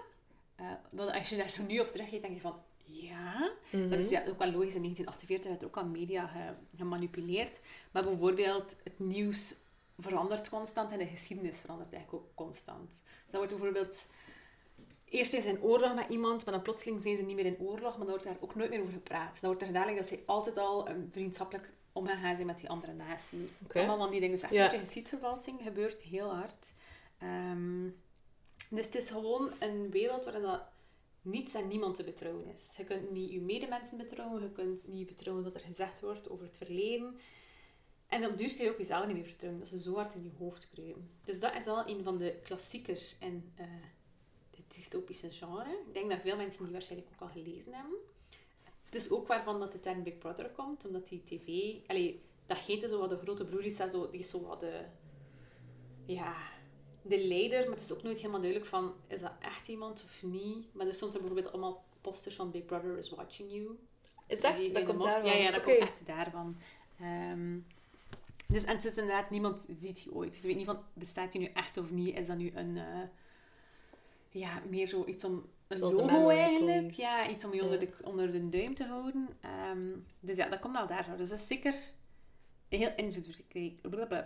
Eh, 0.56 0.66
want 0.92 1.12
als 1.12 1.30
je 1.30 1.38
daar 1.38 1.50
zo 1.50 1.64
nu 1.64 1.80
op 1.80 1.88
teruggeeft, 1.88 2.22
denk 2.22 2.34
je 2.36 2.42
van, 2.42 2.56
ja. 2.84 3.52
Mhm. 3.72 3.88
Maar 3.88 3.98
dus 3.98 4.10
ja, 4.10 4.24
ook 4.28 4.38
wel 4.38 4.52
logisch, 4.52 4.76
in 4.76 4.82
1948 4.82 5.50
werd 5.50 5.62
er 5.62 5.68
ook 5.68 5.78
al 5.78 5.86
media 5.86 6.28
ge- 6.28 6.78
gemanipuleerd. 6.78 7.60
Maar 7.92 8.04
bijvoorbeeld 8.04 8.76
het 8.84 9.00
nieuws 9.00 9.56
verandert 9.98 10.50
constant 10.50 10.92
en 10.92 10.98
de 10.98 11.06
geschiedenis 11.06 11.60
verandert 11.60 11.94
eigenlijk 11.94 12.24
ook 12.24 12.36
constant. 12.36 13.02
Dan 13.30 13.40
wordt 13.40 13.52
bijvoorbeeld... 13.56 14.06
Eerst 15.06 15.32
zijn 15.32 15.42
ze 15.42 15.50
in 15.50 15.62
oorlog 15.62 15.96
met 15.96 16.10
iemand, 16.10 16.46
maar 16.46 16.54
dan 16.54 16.64
plotseling 16.64 17.02
zijn 17.02 17.18
ze 17.18 17.24
niet 17.24 17.36
meer 17.36 17.46
in 17.46 17.60
oorlog, 17.60 17.90
maar 17.90 18.06
dan 18.06 18.08
wordt 18.08 18.24
daar 18.24 18.38
ook 18.40 18.56
nooit 18.56 18.70
meer 18.70 18.80
over 18.82 18.94
gepraat. 18.94 19.32
Dan 19.32 19.50
wordt 19.50 19.62
er 19.62 19.68
gedaan 19.68 19.96
dat 19.96 20.08
ze 20.08 20.24
altijd 20.26 20.58
al 20.58 20.90
um, 20.90 21.10
vriendschappelijk 21.12 21.74
omgegaan 21.92 22.36
zijn 22.36 22.48
met 22.48 22.58
die 22.58 22.70
andere 22.70 22.94
natie. 22.94 23.50
Oké. 23.64 23.78
Allemaal 23.78 23.98
van 23.98 24.12
die 24.12 24.20
dingen. 24.20 24.36
Dus 24.36 24.44
echt 24.44 24.54
Ja. 24.54 24.64
een 24.64 24.70
beetje 24.70 24.86
geschiedvervalsing 24.86 25.60
gebeurt 25.64 26.02
heel 26.02 26.36
hard. 26.36 26.74
Ehm, 27.20 27.90
dus 28.70 28.86
het 28.86 28.96
is 28.96 29.10
gewoon 29.10 29.52
een 29.60 29.92
wereld 29.92 30.24
waarin 30.24 30.42
dat 30.42 30.62
niets 31.22 31.54
en 31.54 31.68
niemand 31.68 31.96
te 31.96 32.04
betrouwen 32.04 32.46
is. 32.54 32.74
Je 32.78 32.84
kunt 32.84 33.12
niet 33.12 33.32
je 33.32 33.42
medemensen 33.42 33.98
betrouwen, 33.98 34.42
je 34.42 34.52
kunt 34.52 34.88
niet 34.88 35.08
betrouwen 35.08 35.44
wat 35.44 35.56
er 35.56 35.62
gezegd 35.62 36.00
wordt 36.00 36.30
over 36.30 36.46
het 36.46 36.58
verleden. 36.58 37.18
En 38.14 38.26
op 38.26 38.38
duur 38.38 38.54
kun 38.54 38.64
je 38.64 38.72
ook 38.72 38.78
jezelf 38.78 39.06
niet 39.06 39.16
meer 39.16 39.26
vertrouwen. 39.26 39.62
Dat 39.62 39.70
ze 39.70 39.80
zo 39.80 39.96
hard 39.96 40.16
in 40.16 40.24
je 40.24 40.32
hoofd 40.38 40.70
kruipen. 40.70 41.10
Dus 41.24 41.40
dat 41.40 41.56
is 41.56 41.68
al 41.68 41.88
een 41.88 42.04
van 42.04 42.18
de 42.18 42.40
klassiekers 42.44 43.18
in 43.20 43.52
uh, 43.60 43.66
het 44.56 44.76
dystopische 44.76 45.32
genre. 45.32 45.84
Ik 45.88 45.94
denk 45.94 46.10
dat 46.10 46.22
veel 46.22 46.36
mensen 46.36 46.64
die 46.64 46.72
waarschijnlijk 46.72 47.12
ook 47.14 47.22
al 47.22 47.42
gelezen 47.42 47.74
hebben. 47.74 47.98
Het 48.84 48.96
is 48.96 49.12
ook 49.12 49.28
waarvan 49.28 49.60
dat 49.60 49.72
de 49.72 49.80
term 49.80 50.04
Big 50.04 50.18
Brother 50.18 50.50
komt, 50.50 50.86
omdat 50.86 51.08
die 51.08 51.24
tv... 51.24 51.78
Allee, 51.88 52.22
dat 52.46 52.58
heet 52.58 52.84
zo 52.84 53.00
wat 53.00 53.10
de 53.10 53.18
grote 53.18 53.46
broer 53.46 53.66
is, 53.66 53.78
dat 53.78 53.92
zo, 53.92 54.10
die 54.10 54.20
is 54.20 54.30
zo 54.30 54.42
wat 54.42 54.60
de... 54.60 54.82
Ja, 56.06 56.36
de 57.02 57.28
leider, 57.28 57.60
maar 57.60 57.78
het 57.78 57.82
is 57.82 57.94
ook 57.94 58.04
nooit 58.04 58.18
helemaal 58.18 58.40
duidelijk 58.40 58.70
van, 58.70 58.94
is 59.08 59.22
dat 59.22 59.34
echt 59.40 59.68
iemand 59.68 60.04
of 60.04 60.24
niet? 60.24 60.74
Maar 60.74 60.88
er 60.88 60.94
stond 60.94 61.14
er 61.14 61.20
bijvoorbeeld 61.20 61.54
allemaal 61.54 61.84
posters 62.02 62.36
van 62.36 62.52
Big 62.52 62.66
Brother 62.66 62.98
is 62.98 63.10
watching 63.10 63.52
you. 63.52 63.78
Is 64.28 64.42
dat? 64.42 64.58
Die, 64.58 64.72
dat 64.72 64.86
komt 64.86 65.02
daarvan? 65.02 65.26
Ja, 65.26 65.34
ja, 65.34 65.52
dat 65.52 65.64
komt 65.64 65.78
echt 65.78 66.06
daarvan. 66.06 66.58
Um, 67.02 67.66
dus, 68.54 68.64
en 68.64 68.76
het 68.76 68.86
is 68.86 68.96
inderdaad, 68.96 69.30
niemand 69.30 69.66
ziet 69.80 70.02
je 70.02 70.14
ooit. 70.14 70.32
Dus 70.32 70.42
je 70.42 70.48
weet 70.48 70.56
niet 70.56 70.66
van, 70.66 70.80
bestaat 70.94 71.34
je 71.34 71.40
nu 71.40 71.46
echt 71.46 71.78
of 71.78 71.92
niet? 71.92 72.18
Is 72.18 72.28
dat 72.28 72.38
nu 72.38 72.52
een... 72.56 72.76
Uh, 72.76 73.00
ja, 74.30 74.62
meer 74.70 74.88
zo 74.88 75.06
iets 75.06 75.24
om... 75.24 75.46
Een 75.68 75.78
Zoals 75.78 75.94
logo 75.94 76.30
eigenlijk. 76.30 76.92
Ja, 76.92 77.30
iets 77.30 77.46
om 77.46 77.54
je 77.54 77.64
onder, 77.64 77.80
de, 77.80 77.90
onder 78.04 78.32
de 78.32 78.50
duim 78.50 78.74
te 78.74 78.84
houden. 78.84 79.30
Um, 79.72 80.06
dus 80.20 80.36
ja, 80.36 80.50
dat 80.50 80.60
komt 80.60 80.78
al 80.78 80.88
daarvan. 80.88 81.18
Dus 81.18 81.30
dat 81.30 81.40
is 81.40 81.48
zeker 81.48 81.76
een 82.70 82.80
heel 82.80 82.92
invloedrijk, 82.96 83.80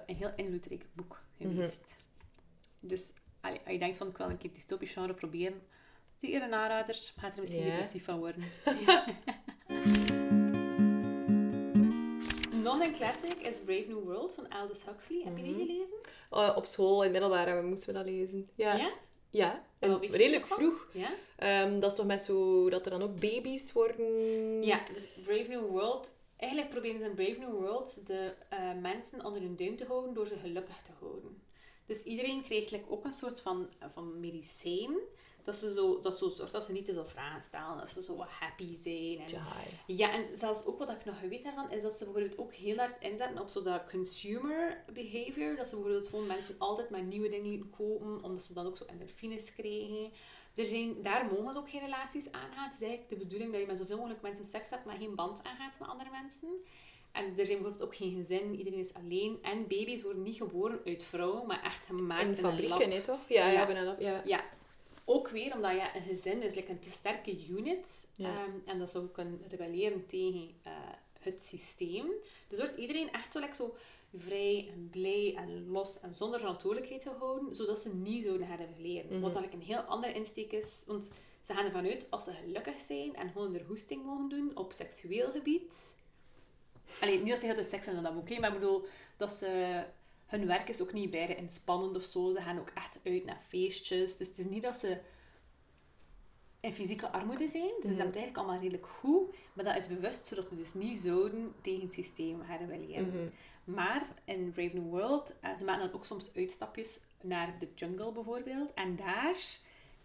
een 0.07 0.15
heel 0.15 0.31
invloedrijk 0.35 0.87
boek 0.93 1.23
geweest. 1.37 1.95
Mm 1.99 2.89
Dus 2.89 3.11
allee, 3.41 3.59
als 3.59 3.71
je 3.71 3.79
denkt 3.79 3.97
van, 3.97 4.07
ik 4.07 4.17
wil 4.17 4.29
een 4.29 4.37
keer 4.37 4.53
dystopisch 4.53 4.93
genre 4.93 5.13
proberen, 5.13 5.61
zie 6.15 6.31
je 6.31 6.41
een 6.41 6.53
aanrader, 6.53 7.13
gaat 7.17 7.33
er 7.33 7.39
misschien 7.39 7.63
yeah. 7.63 7.73
depressief 7.73 8.03
van 8.03 8.19
worden. 8.19 8.43
Nog 12.67 12.81
een 12.81 12.93
classic 12.93 13.37
is 13.37 13.59
Brave 13.65 13.85
New 13.87 14.03
World 14.03 14.33
van 14.33 14.49
Aldous 14.49 14.85
Huxley. 14.85 15.21
Heb 15.23 15.37
je 15.37 15.43
die 15.43 15.53
mhm. 15.53 15.61
gelezen? 15.61 15.97
Uh, 16.31 16.53
op 16.55 16.65
school, 16.65 17.03
in 17.03 17.11
middelbare, 17.11 17.61
moesten 17.61 17.87
we 17.87 17.93
dat 17.93 18.05
lezen. 18.05 18.49
Ja? 18.55 18.73
Ja, 18.73 18.91
ja. 19.29 19.63
En 19.79 19.99
redelijk 19.99 20.45
vroeg. 20.45 20.89
Ja? 20.93 21.63
Um, 21.63 21.79
dat 21.79 21.91
is 21.91 21.97
toch 21.97 22.05
met 22.05 22.23
zo... 22.23 22.69
Dat 22.69 22.85
er 22.85 22.91
dan 22.91 23.01
ook 23.01 23.19
baby's 23.19 23.73
worden... 23.73 24.63
Ja, 24.63 24.83
dus 24.93 25.07
Brave 25.23 25.49
New 25.49 25.67
World... 25.67 26.11
Eigenlijk 26.37 26.71
proberen 26.71 26.99
ze 26.99 27.05
in 27.05 27.15
Brave 27.15 27.39
New 27.39 27.51
World 27.51 28.07
de 28.07 28.33
uh, 28.53 28.81
mensen 28.81 29.25
onder 29.25 29.41
hun 29.41 29.55
duim 29.55 29.75
te 29.75 29.85
houden 29.85 30.13
door 30.13 30.27
ze 30.27 30.37
gelukkig 30.37 30.81
te 30.81 30.91
houden. 30.99 31.41
Dus 31.85 32.03
iedereen 32.03 32.43
krijgt 32.43 32.75
ook 32.87 33.05
een 33.05 33.13
soort 33.13 33.39
van, 33.39 33.69
van 33.93 34.19
medicijn 34.19 34.97
dat 35.47 35.55
ze 35.55 35.73
zo, 35.73 35.99
dat 35.99 36.17
zo 36.17 36.29
zorgt 36.29 36.51
dat 36.51 36.63
ze 36.63 36.71
niet 36.71 36.85
te 36.85 36.93
veel 36.93 37.05
vragen 37.05 37.41
stellen. 37.41 37.77
Dat 37.77 37.89
ze 37.89 38.03
zo 38.03 38.15
wat 38.15 38.27
happy 38.27 38.75
zijn. 38.75 39.19
En, 39.19 39.41
ja, 39.85 40.13
en 40.13 40.25
zelfs 40.37 40.65
ook 40.65 40.77
wat 40.79 40.89
ik 40.89 41.05
nog 41.05 41.19
weet 41.19 41.43
daarvan, 41.43 41.71
is 41.71 41.81
dat 41.81 41.93
ze 41.93 42.03
bijvoorbeeld 42.03 42.37
ook 42.37 42.53
heel 42.53 42.77
hard 42.77 42.95
inzetten 42.99 43.41
op 43.41 43.49
zo 43.49 43.61
dat 43.63 43.89
consumer 43.89 44.83
behavior. 44.93 45.55
Dat 45.55 45.67
ze 45.67 45.75
bijvoorbeeld 45.75 46.07
gewoon 46.07 46.27
mensen 46.27 46.55
altijd 46.57 46.89
maar 46.89 47.03
nieuwe 47.03 47.29
dingen 47.29 47.49
lieten 47.49 47.69
kopen, 47.69 48.23
omdat 48.23 48.43
ze 48.43 48.53
dan 48.53 48.65
ook 48.65 48.77
zo 48.77 48.85
endorfines 48.85 49.53
krijgen. 49.53 50.11
Er 50.55 50.65
zijn, 50.65 51.01
daar 51.01 51.25
mogen 51.25 51.53
ze 51.53 51.59
ook 51.59 51.69
geen 51.69 51.81
relaties 51.81 52.31
aangaan. 52.31 52.69
Het 52.69 52.81
is 52.81 52.87
eigenlijk 52.87 53.09
de 53.09 53.25
bedoeling 53.25 53.51
dat 53.51 53.61
je 53.61 53.67
met 53.67 53.77
zoveel 53.77 53.97
mogelijk 53.97 54.21
mensen 54.21 54.45
seks 54.45 54.69
hebt, 54.69 54.85
maar 54.85 54.97
geen 54.97 55.15
band 55.15 55.43
aangaat 55.43 55.79
met 55.79 55.89
andere 55.89 56.09
mensen. 56.09 56.49
En 57.11 57.23
er 57.23 57.45
zijn 57.45 57.57
bijvoorbeeld 57.57 57.81
ook 57.81 57.95
geen 57.95 58.15
gezin, 58.15 58.55
iedereen 58.55 58.79
is 58.79 58.93
alleen. 58.93 59.37
En 59.41 59.67
baby's 59.67 60.01
worden 60.01 60.23
niet 60.23 60.35
geboren 60.35 60.79
uit 60.85 61.03
vrouw, 61.03 61.43
maar 61.43 61.63
echt 61.63 61.85
gemaakt 61.85 62.21
in, 62.21 62.27
in 62.27 62.35
fabrieken, 62.35 62.89
nee 62.89 63.01
toch? 63.01 63.19
Ja, 63.27 63.49
ja. 63.49 63.95
Ja, 63.99 64.21
ja. 64.25 64.43
Ook 65.09 65.29
weer 65.29 65.53
omdat 65.53 65.71
ja, 65.71 65.95
een 65.95 66.01
gezin 66.01 66.41
is 66.41 66.53
like 66.53 66.71
een 66.71 66.79
te 66.79 66.89
sterke 66.89 67.47
unit. 67.47 68.09
Ja. 68.15 68.43
Um, 68.43 68.61
en 68.65 68.79
dat 68.79 68.89
zou 68.89 69.07
kunnen 69.07 69.41
rebelleren 69.49 70.05
tegen 70.05 70.51
uh, 70.67 70.71
het 71.19 71.41
systeem. 71.41 72.11
Dus 72.47 72.57
wordt 72.57 72.75
iedereen 72.75 73.11
echt 73.11 73.31
zo, 73.31 73.39
like, 73.39 73.55
zo 73.55 73.75
vrij 74.17 74.69
en 74.73 74.89
blij 74.91 75.35
en 75.35 75.67
los 75.67 75.99
en 75.99 76.13
zonder 76.13 76.39
verantwoordelijkheid 76.39 77.01
te 77.01 77.09
houden, 77.09 77.55
zodat 77.55 77.77
ze 77.77 77.95
niet 77.95 78.23
zouden 78.23 78.47
gaan 78.47 78.57
rebelleren. 78.57 79.05
Mm 79.05 79.11
-hmm. 79.11 79.21
Wat 79.21 79.35
eigenlijk 79.35 79.63
een 79.63 79.75
heel 79.75 79.85
andere 79.85 80.13
insteek 80.13 80.51
is. 80.51 80.83
Want 80.87 81.09
ze 81.41 81.53
gaan 81.53 81.65
ervan 81.65 81.85
uit, 81.85 82.11
als 82.11 82.23
ze 82.23 82.31
gelukkig 82.31 82.79
zijn 82.79 83.15
en 83.15 83.31
gewoon 83.31 83.53
hun 83.53 83.65
hoesting 83.67 84.05
mogen 84.05 84.29
doen 84.29 84.51
op 84.55 84.73
seksueel 84.73 85.31
gebied... 85.31 85.95
Alleen, 87.01 87.23
niet 87.23 87.31
dat 87.31 87.41
ze 87.41 87.47
altijd 87.47 87.69
seks 87.69 87.85
hebben 87.85 88.05
in 88.05 88.13
dat 88.13 88.25
boek, 88.25 88.39
maar 88.39 88.53
ik 88.53 88.59
bedoel 88.59 88.85
dat 89.17 89.31
ze 89.31 89.83
hun 90.27 90.45
werk 90.45 90.69
is 90.69 90.81
ook 90.81 90.93
niet 90.93 91.11
bijna 91.11 91.35
inspannend 91.35 91.95
of 91.95 92.03
zo. 92.03 92.31
Ze 92.31 92.41
gaan 92.41 92.59
ook 92.59 92.71
echt 92.75 92.99
uit 93.03 93.25
naar 93.25 93.39
feestjes. 93.39 94.17
Dus 94.17 94.27
het 94.27 94.37
is 94.37 94.45
niet 94.45 94.63
dat 94.63 94.75
ze 94.75 94.97
in 96.59 96.73
fysieke 96.73 97.09
armoede 97.09 97.47
zijn. 97.47 97.73
Ze 97.81 97.87
mm. 97.87 97.87
hebben 97.87 98.05
het 98.05 98.15
eigenlijk 98.15 98.37
allemaal 98.37 98.61
redelijk 98.61 98.87
goed. 98.87 99.35
Maar 99.53 99.65
dat 99.65 99.75
is 99.75 99.87
bewust, 99.87 100.25
zodat 100.25 100.45
ze 100.45 100.55
dus 100.55 100.73
niet 100.73 100.97
zouden 100.97 101.53
tegen 101.61 101.81
het 101.81 101.93
systeem 101.93 102.41
gaan 102.47 102.57
rebelleren. 102.57 103.21
Mm 103.21 103.31
Maar 103.63 104.07
in 104.25 104.51
Brave 104.51 104.75
New 104.75 104.89
World, 104.89 105.35
uh, 105.43 105.55
ze 105.55 105.65
maken 105.65 105.85
dan 105.85 105.95
ook 105.95 106.05
soms 106.05 106.31
uitstapjes 106.35 106.99
naar 107.21 107.55
de 107.59 107.67
jungle 107.75 108.11
bijvoorbeeld. 108.11 108.73
En 108.73 108.95
daar, 108.95 109.37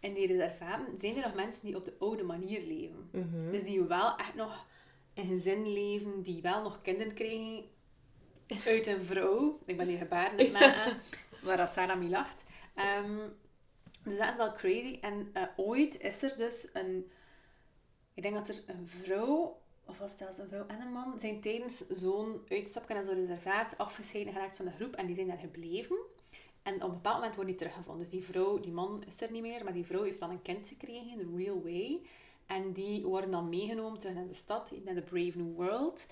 in 0.00 0.14
die 0.14 0.26
reservaten, 0.26 1.00
zijn 1.00 1.16
er 1.16 1.22
nog 1.22 1.34
mensen 1.34 1.66
die 1.66 1.76
op 1.76 1.84
de 1.84 1.94
oude 1.98 2.22
manier 2.22 2.66
leven. 2.66 3.08
Mhm. 3.10 3.50
Dus 3.50 3.64
die 3.64 3.82
wel 3.82 4.16
echt 4.16 4.34
nog 4.34 4.66
in 5.14 5.26
gezin 5.26 5.72
leven, 5.72 6.22
die 6.22 6.42
wel 6.42 6.62
nog 6.62 6.80
kinderen 6.82 7.14
krijgen 7.14 7.64
uit 8.66 8.86
een 8.86 9.02
vrouw. 9.02 9.58
Ik 9.64 9.76
ben 9.76 9.86
die 9.86 9.98
gebaren 9.98 10.56
aan 10.56 10.92
waar 11.42 11.68
Sarah 11.68 11.98
mee 11.98 12.08
lacht. 12.08 12.44
Um, 13.04 13.18
dus 14.04 14.18
dat 14.18 14.28
is 14.28 14.36
wel 14.36 14.52
crazy. 14.52 14.98
En 15.00 15.30
uh, 15.34 15.42
ooit 15.56 16.00
is 16.00 16.22
er 16.22 16.36
dus 16.36 16.68
een... 16.72 17.10
Ik 18.14 18.22
denk 18.22 18.34
dat 18.34 18.48
er 18.48 18.62
een 18.66 18.88
vrouw, 18.88 19.60
of 19.86 19.98
was 19.98 20.10
het 20.10 20.18
zelfs 20.18 20.38
een 20.38 20.48
vrouw 20.48 20.66
en 20.66 20.80
een 20.80 20.92
man, 20.92 21.18
zijn 21.18 21.40
tijdens 21.40 21.86
zo'n 21.88 22.42
uitstapje 22.48 22.94
naar 22.94 23.04
zo'n 23.04 23.14
reservaat 23.14 23.78
afgescheiden 23.78 24.32
geraakt 24.32 24.56
van 24.56 24.64
de 24.64 24.70
groep. 24.70 24.94
En 24.94 25.06
die 25.06 25.14
zijn 25.14 25.26
daar 25.26 25.38
gebleven. 25.38 25.98
En 26.62 26.74
op 26.74 26.82
een 26.82 26.90
bepaald 26.90 27.16
moment 27.16 27.34
wordt 27.34 27.50
die 27.50 27.58
teruggevonden. 27.58 28.02
Dus 28.02 28.12
die 28.12 28.24
vrouw, 28.24 28.60
die 28.60 28.72
man 28.72 29.04
is 29.06 29.20
er 29.20 29.30
niet 29.30 29.42
meer, 29.42 29.64
maar 29.64 29.72
die 29.72 29.86
vrouw 29.86 30.02
heeft 30.02 30.20
dan 30.20 30.30
een 30.30 30.42
kind 30.42 30.66
gekregen, 30.66 31.18
The 31.18 31.36
Real 31.36 31.62
Way. 31.62 32.00
En 32.46 32.72
die 32.72 33.04
worden 33.04 33.30
dan 33.30 33.48
meegenomen 33.48 33.98
terug 33.98 34.14
naar 34.14 34.26
de 34.26 34.34
stad, 34.34 34.72
naar 34.84 34.94
de 34.94 35.02
Brave 35.02 35.38
New 35.38 35.54
World. 35.54 36.06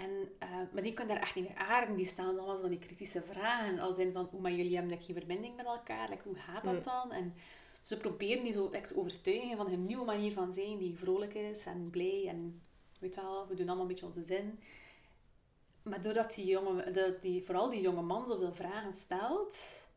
En, 0.00 0.10
uh, 0.42 0.72
maar 0.72 0.82
die 0.82 0.92
kunnen 0.92 1.14
daar 1.14 1.22
echt 1.22 1.34
niet 1.34 1.48
meer 1.48 1.56
aarden. 1.56 1.96
Die 1.96 2.06
stellen 2.06 2.38
allemaal 2.38 2.58
van 2.58 2.70
die 2.70 2.78
kritische 2.78 3.22
vragen. 3.22 3.78
Al 3.78 3.92
zijn 3.92 4.12
van, 4.12 4.28
hoe 4.30 4.40
maar 4.40 4.52
jullie 4.52 4.76
hebben 4.76 5.02
geen 5.02 5.16
verbinding 5.16 5.56
met 5.56 5.66
elkaar. 5.66 6.08
Like, 6.08 6.22
hoe 6.22 6.34
gaat 6.34 6.64
dat 6.64 6.74
mm. 6.74 6.82
dan? 6.82 7.12
En 7.12 7.34
ze 7.82 7.96
proberen 7.96 8.44
die 8.44 8.52
zo 8.52 8.68
like, 8.70 8.88
te 8.88 8.96
overtuigen 8.96 9.56
van 9.56 9.68
hun 9.68 9.82
nieuwe 9.82 10.04
manier 10.04 10.32
van 10.32 10.52
zijn. 10.52 10.78
Die 10.78 10.98
vrolijk 10.98 11.34
is 11.34 11.66
en 11.66 11.90
blij. 11.90 12.28
En 12.28 12.62
weet 12.98 13.16
wel, 13.16 13.46
we 13.48 13.54
doen 13.54 13.66
allemaal 13.66 13.82
een 13.82 13.90
beetje 13.90 14.06
onze 14.06 14.22
zin. 14.22 14.58
Maar 15.82 16.00
doordat 16.02 16.34
die 16.34 16.46
jonge, 16.46 16.90
dat 16.90 17.22
die, 17.22 17.44
vooral 17.44 17.70
die 17.70 17.80
jonge 17.80 18.02
man 18.02 18.26
zoveel 18.26 18.52
vragen 18.52 18.94
stelt... 18.94 19.88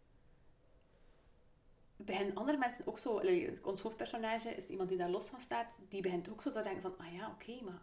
Beginnen 1.95 2.35
andere 2.35 2.57
mensen 2.57 2.87
ook 2.87 2.99
zo... 2.99 3.19
Like, 3.19 3.59
ons 3.63 3.81
hoofdpersonage 3.81 4.49
is 4.49 4.69
iemand 4.69 4.89
die 4.89 4.97
daar 4.97 5.09
los 5.09 5.29
van 5.29 5.41
staat. 5.41 5.67
Die 5.89 6.01
begint 6.01 6.29
ook 6.29 6.41
zo 6.41 6.51
te 6.51 6.61
denken 6.61 6.81
van... 6.81 6.97
Ah 6.97 7.13
ja, 7.13 7.29
oké, 7.29 7.63
maar 7.63 7.81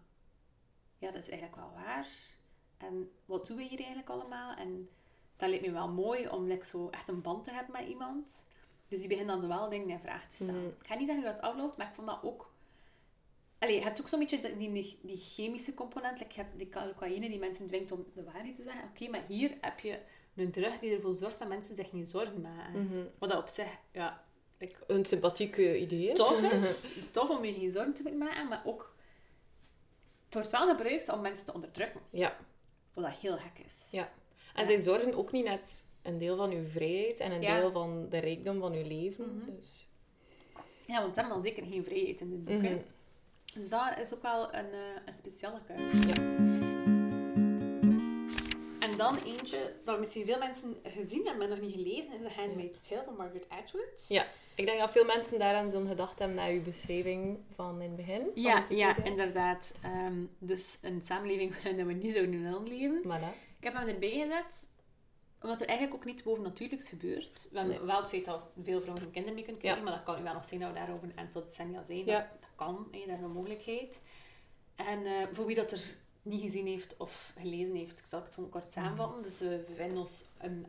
ja, 1.01 1.11
dat 1.11 1.23
is 1.23 1.29
eigenlijk 1.29 1.61
wel 1.61 1.73
waar. 1.75 2.09
En 2.77 3.11
wat 3.25 3.47
doen 3.47 3.57
we 3.57 3.63
hier 3.63 3.79
eigenlijk 3.79 4.09
allemaal? 4.09 4.55
En 4.55 4.89
dat 5.37 5.49
lijkt 5.49 5.67
me 5.67 5.73
wel 5.73 5.89
mooi 5.89 6.29
om 6.29 6.47
like, 6.47 6.67
zo 6.67 6.89
echt 6.91 7.09
een 7.09 7.23
band 7.23 7.45
te 7.45 7.53
hebben 7.53 7.73
met 7.73 7.89
iemand. 7.89 8.45
Dus 8.89 8.99
die 8.99 9.09
begint 9.09 9.29
dan 9.29 9.41
zowel 9.41 9.69
dingen 9.69 9.89
in 9.89 9.99
vraag 9.99 10.29
te 10.29 10.35
stellen. 10.35 10.61
Mhm. 10.61 10.67
Ik 10.81 10.87
ga 10.87 10.95
niet 10.95 11.07
zeggen 11.07 11.25
hoe 11.25 11.35
dat 11.35 11.43
afloopt, 11.43 11.77
maar 11.77 11.87
ik 11.87 11.95
vond 11.95 12.07
dat 12.07 12.19
ook... 12.23 12.53
Allee, 13.59 13.75
je 13.75 13.83
hebt 13.83 14.01
ook 14.01 14.09
zo'n 14.09 14.19
beetje 14.19 14.57
die, 14.57 14.99
die, 15.03 15.17
chemische 15.17 15.75
component. 15.75 16.19
Like, 16.19 16.35
je 16.35 16.41
hebt 16.41 16.59
die 16.59 16.69
cocaïne 16.69 17.29
die 17.29 17.39
mensen 17.39 17.67
dwingt 17.67 17.93
om 17.93 18.07
de 18.15 18.25
waarheid 18.25 18.57
te 18.57 18.63
zeggen. 18.63 18.83
Oké, 18.85 19.09
maar 19.09 19.25
hier 19.29 19.57
heb 19.61 19.81
je 19.81 19.99
een 20.37 20.51
drug 20.51 20.79
die 20.79 20.95
ervoor 20.95 21.15
zorgt 21.15 21.39
dat 21.39 21.49
mensen 21.49 21.75
zich 21.75 21.91
geen 21.91 22.07
zorgen 22.07 22.41
maken. 22.41 22.81
Mm 22.81 23.09
Wat 23.19 23.31
dat 23.31 23.39
op 23.39 23.49
zich, 23.49 23.77
ja... 23.93 24.23
Like, 24.59 24.75
een 24.87 25.05
sympathieke 25.05 25.79
idee 25.79 26.09
is. 26.09 26.19
Tof 26.19 26.43
is. 26.53 26.87
tof 27.11 27.31
om 27.31 27.45
je 27.45 27.53
geen 27.53 27.71
zorgen 27.71 27.95
te 27.95 28.13
maken, 28.13 28.49
maar 28.49 28.63
ook 28.65 28.90
het 30.31 30.39
wordt 30.39 30.51
wel 30.51 30.77
gebruikt 30.77 31.09
om 31.09 31.21
mensen 31.21 31.47
te 31.47 31.55
onderdrukken. 31.55 32.01
Ja. 32.11 32.37
Wat 32.95 33.05
dat 33.05 33.15
heel 33.15 33.37
gek 33.37 33.65
is. 33.67 33.89
Ja. 33.91 34.13
En 34.55 34.67
zij 34.67 34.79
zorgen 34.79 35.15
ook 35.15 35.33
niet 35.33 35.45
net 35.45 35.85
een 36.03 36.19
deel 36.19 36.37
van 36.37 36.51
uw 36.51 36.67
vrijheid 36.69 37.21
en 37.21 37.33
een 37.33 37.41
deel 37.41 37.73
van 37.73 38.09
de 38.09 38.19
rijkdom 38.19 38.61
van 38.61 38.73
uw 38.73 38.87
leven. 38.87 39.37
Mhm. 39.37 39.57
dus. 39.57 39.89
Ja, 40.87 41.01
want 41.01 41.15
ze 41.15 41.21
hebben 41.21 41.39
dan 41.39 41.47
zeker 41.47 41.67
geen 41.67 41.85
vrijheid 41.85 42.21
in 42.21 42.31
dit 42.31 42.45
boek. 42.45 42.71
Mm 42.71 42.83
Dus 43.55 43.69
dat 43.69 43.99
is 43.99 44.15
ook 44.15 44.23
wel 44.23 44.55
een, 44.55 44.73
uh, 44.73 45.07
een 45.07 45.15
speciale 45.15 45.59
Ja. 45.67 46.80
En 49.01 49.15
dan 49.15 49.25
eentje 49.25 49.75
dat 49.85 49.99
misschien 49.99 50.27
veel 50.27 50.39
mensen 50.39 50.77
gezien 50.83 51.27
hebben, 51.27 51.49
maar 51.49 51.59
nog 51.59 51.67
niet 51.67 51.75
gelezen, 51.75 52.13
is 52.13 52.19
The 52.19 52.41
Handmaid's 52.41 52.89
Tale 52.89 53.05
van 53.05 53.17
Margaret 53.17 53.49
Atwood. 53.49 54.05
Ja. 54.09 54.27
Ik 54.55 54.67
denk 54.67 54.79
dat 54.79 54.91
veel 54.91 55.05
mensen 55.05 55.39
daaraan 55.39 55.71
zo'n 55.71 55.87
gedacht 55.87 56.19
hebben 56.19 56.37
naar 56.37 56.51
uw 56.51 56.63
beschrijving 56.63 57.39
van 57.55 57.81
in 57.81 57.89
het 57.89 57.97
begin. 57.97 58.31
Ja, 58.35 58.67
ja 58.69 59.05
inderdaad. 59.05 59.73
Um, 59.85 60.31
dus 60.39 60.79
een 60.83 61.03
samenleving 61.03 61.63
waarin 61.63 61.87
we 61.87 61.93
niet 61.93 62.15
zouden 62.15 62.43
willen 62.43 62.69
leven. 62.69 63.03
Voilà. 63.05 63.35
Ik 63.59 63.65
heb 63.65 63.75
hem 63.75 63.89
erbij 63.89 64.11
gezet, 64.11 64.67
omdat 65.43 65.61
er 65.61 65.67
eigenlijk 65.67 65.99
ook 65.99 66.05
niets 66.05 66.23
bovennatuurlijks 66.23 66.89
gebeurt. 66.89 67.49
We 67.53 67.59
hebben 67.59 67.87
wel 67.87 67.97
het 67.97 68.09
feit 68.09 68.25
dat 68.25 68.47
veel 68.63 68.81
vrouwen 68.81 69.03
hun 69.03 69.13
kinderen 69.13 69.35
mee 69.35 69.45
kunnen 69.45 69.63
krijgen, 69.63 69.85
maar 69.85 69.93
dat 69.93 70.03
kan 70.03 70.21
u 70.21 70.23
wel 70.23 70.35
nog 70.35 70.45
zien 70.45 70.61
dat 70.61 70.69
we 70.69 70.75
daarover 70.75 71.09
een 71.09 71.19
aantal 71.19 71.43
decennia 71.43 71.85
zijn. 71.85 72.05
Ja. 72.05 72.31
Dat, 72.41 72.51
kan, 72.55 72.89
hè, 72.91 72.99
dat 73.07 73.17
is 73.17 73.23
een 73.23 73.33
mogelijkheid. 73.33 74.01
En 74.75 75.07
uh, 75.07 75.13
voor 75.33 75.47
wie 75.47 75.55
dat 75.55 75.73
er 75.73 75.97
niet 76.31 76.41
gezien 76.41 76.67
heeft 76.67 76.97
of 76.97 77.33
gelezen 77.39 77.75
heeft. 77.75 77.99
Ik 77.99 78.07
zal 78.07 78.23
het 78.23 78.35
gewoon 78.35 78.51
kort 78.51 78.73
samenvatten. 78.73 79.23
Dus 79.23 79.39
we 79.39 79.65
bevinden 79.67 79.99
ons 79.99 80.25
een, 80.41 80.67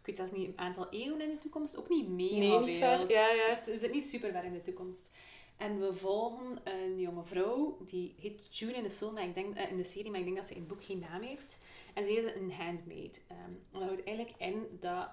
ik 0.00 0.06
weet 0.06 0.16
zelfs 0.16 0.32
niet, 0.32 0.48
een 0.48 0.58
aantal 0.58 0.90
eeuwen 0.90 1.20
in 1.20 1.28
de 1.28 1.38
toekomst. 1.38 1.76
Ook 1.76 1.88
niet 1.88 2.08
mega 2.08 2.34
Nee, 2.34 2.58
niet 2.58 2.78
ver. 2.78 3.10
Ja, 3.10 3.30
ja. 3.30 3.60
We 3.64 3.70
zitten 3.70 3.90
niet 3.90 4.04
super 4.04 4.30
ver 4.32 4.44
in 4.44 4.52
de 4.52 4.62
toekomst. 4.62 5.10
En 5.56 5.80
we 5.80 5.92
volgen 5.92 6.60
een 6.64 7.00
jonge 7.00 7.24
vrouw, 7.24 7.78
die 7.84 8.14
heet 8.20 8.58
June 8.58 8.72
in 8.72 8.82
de 8.82 8.90
film, 8.90 9.14
maar 9.14 9.24
ik 9.24 9.34
denk, 9.34 9.56
eh, 9.56 9.70
in 9.70 9.76
de 9.76 9.84
serie, 9.84 10.10
maar 10.10 10.20
ik 10.20 10.26
denk 10.26 10.36
dat 10.36 10.46
ze 10.46 10.54
in 10.54 10.58
het 10.58 10.68
boek 10.68 10.84
geen 10.84 10.98
naam 10.98 11.22
heeft. 11.22 11.58
En 11.94 12.04
ze 12.04 12.12
is 12.12 12.34
een 12.34 12.52
handmaid. 12.52 13.20
Ehm, 13.28 13.52
dat 13.70 13.82
houdt 13.82 14.04
eigenlijk 14.04 14.36
in 14.38 14.66
dat... 14.80 15.08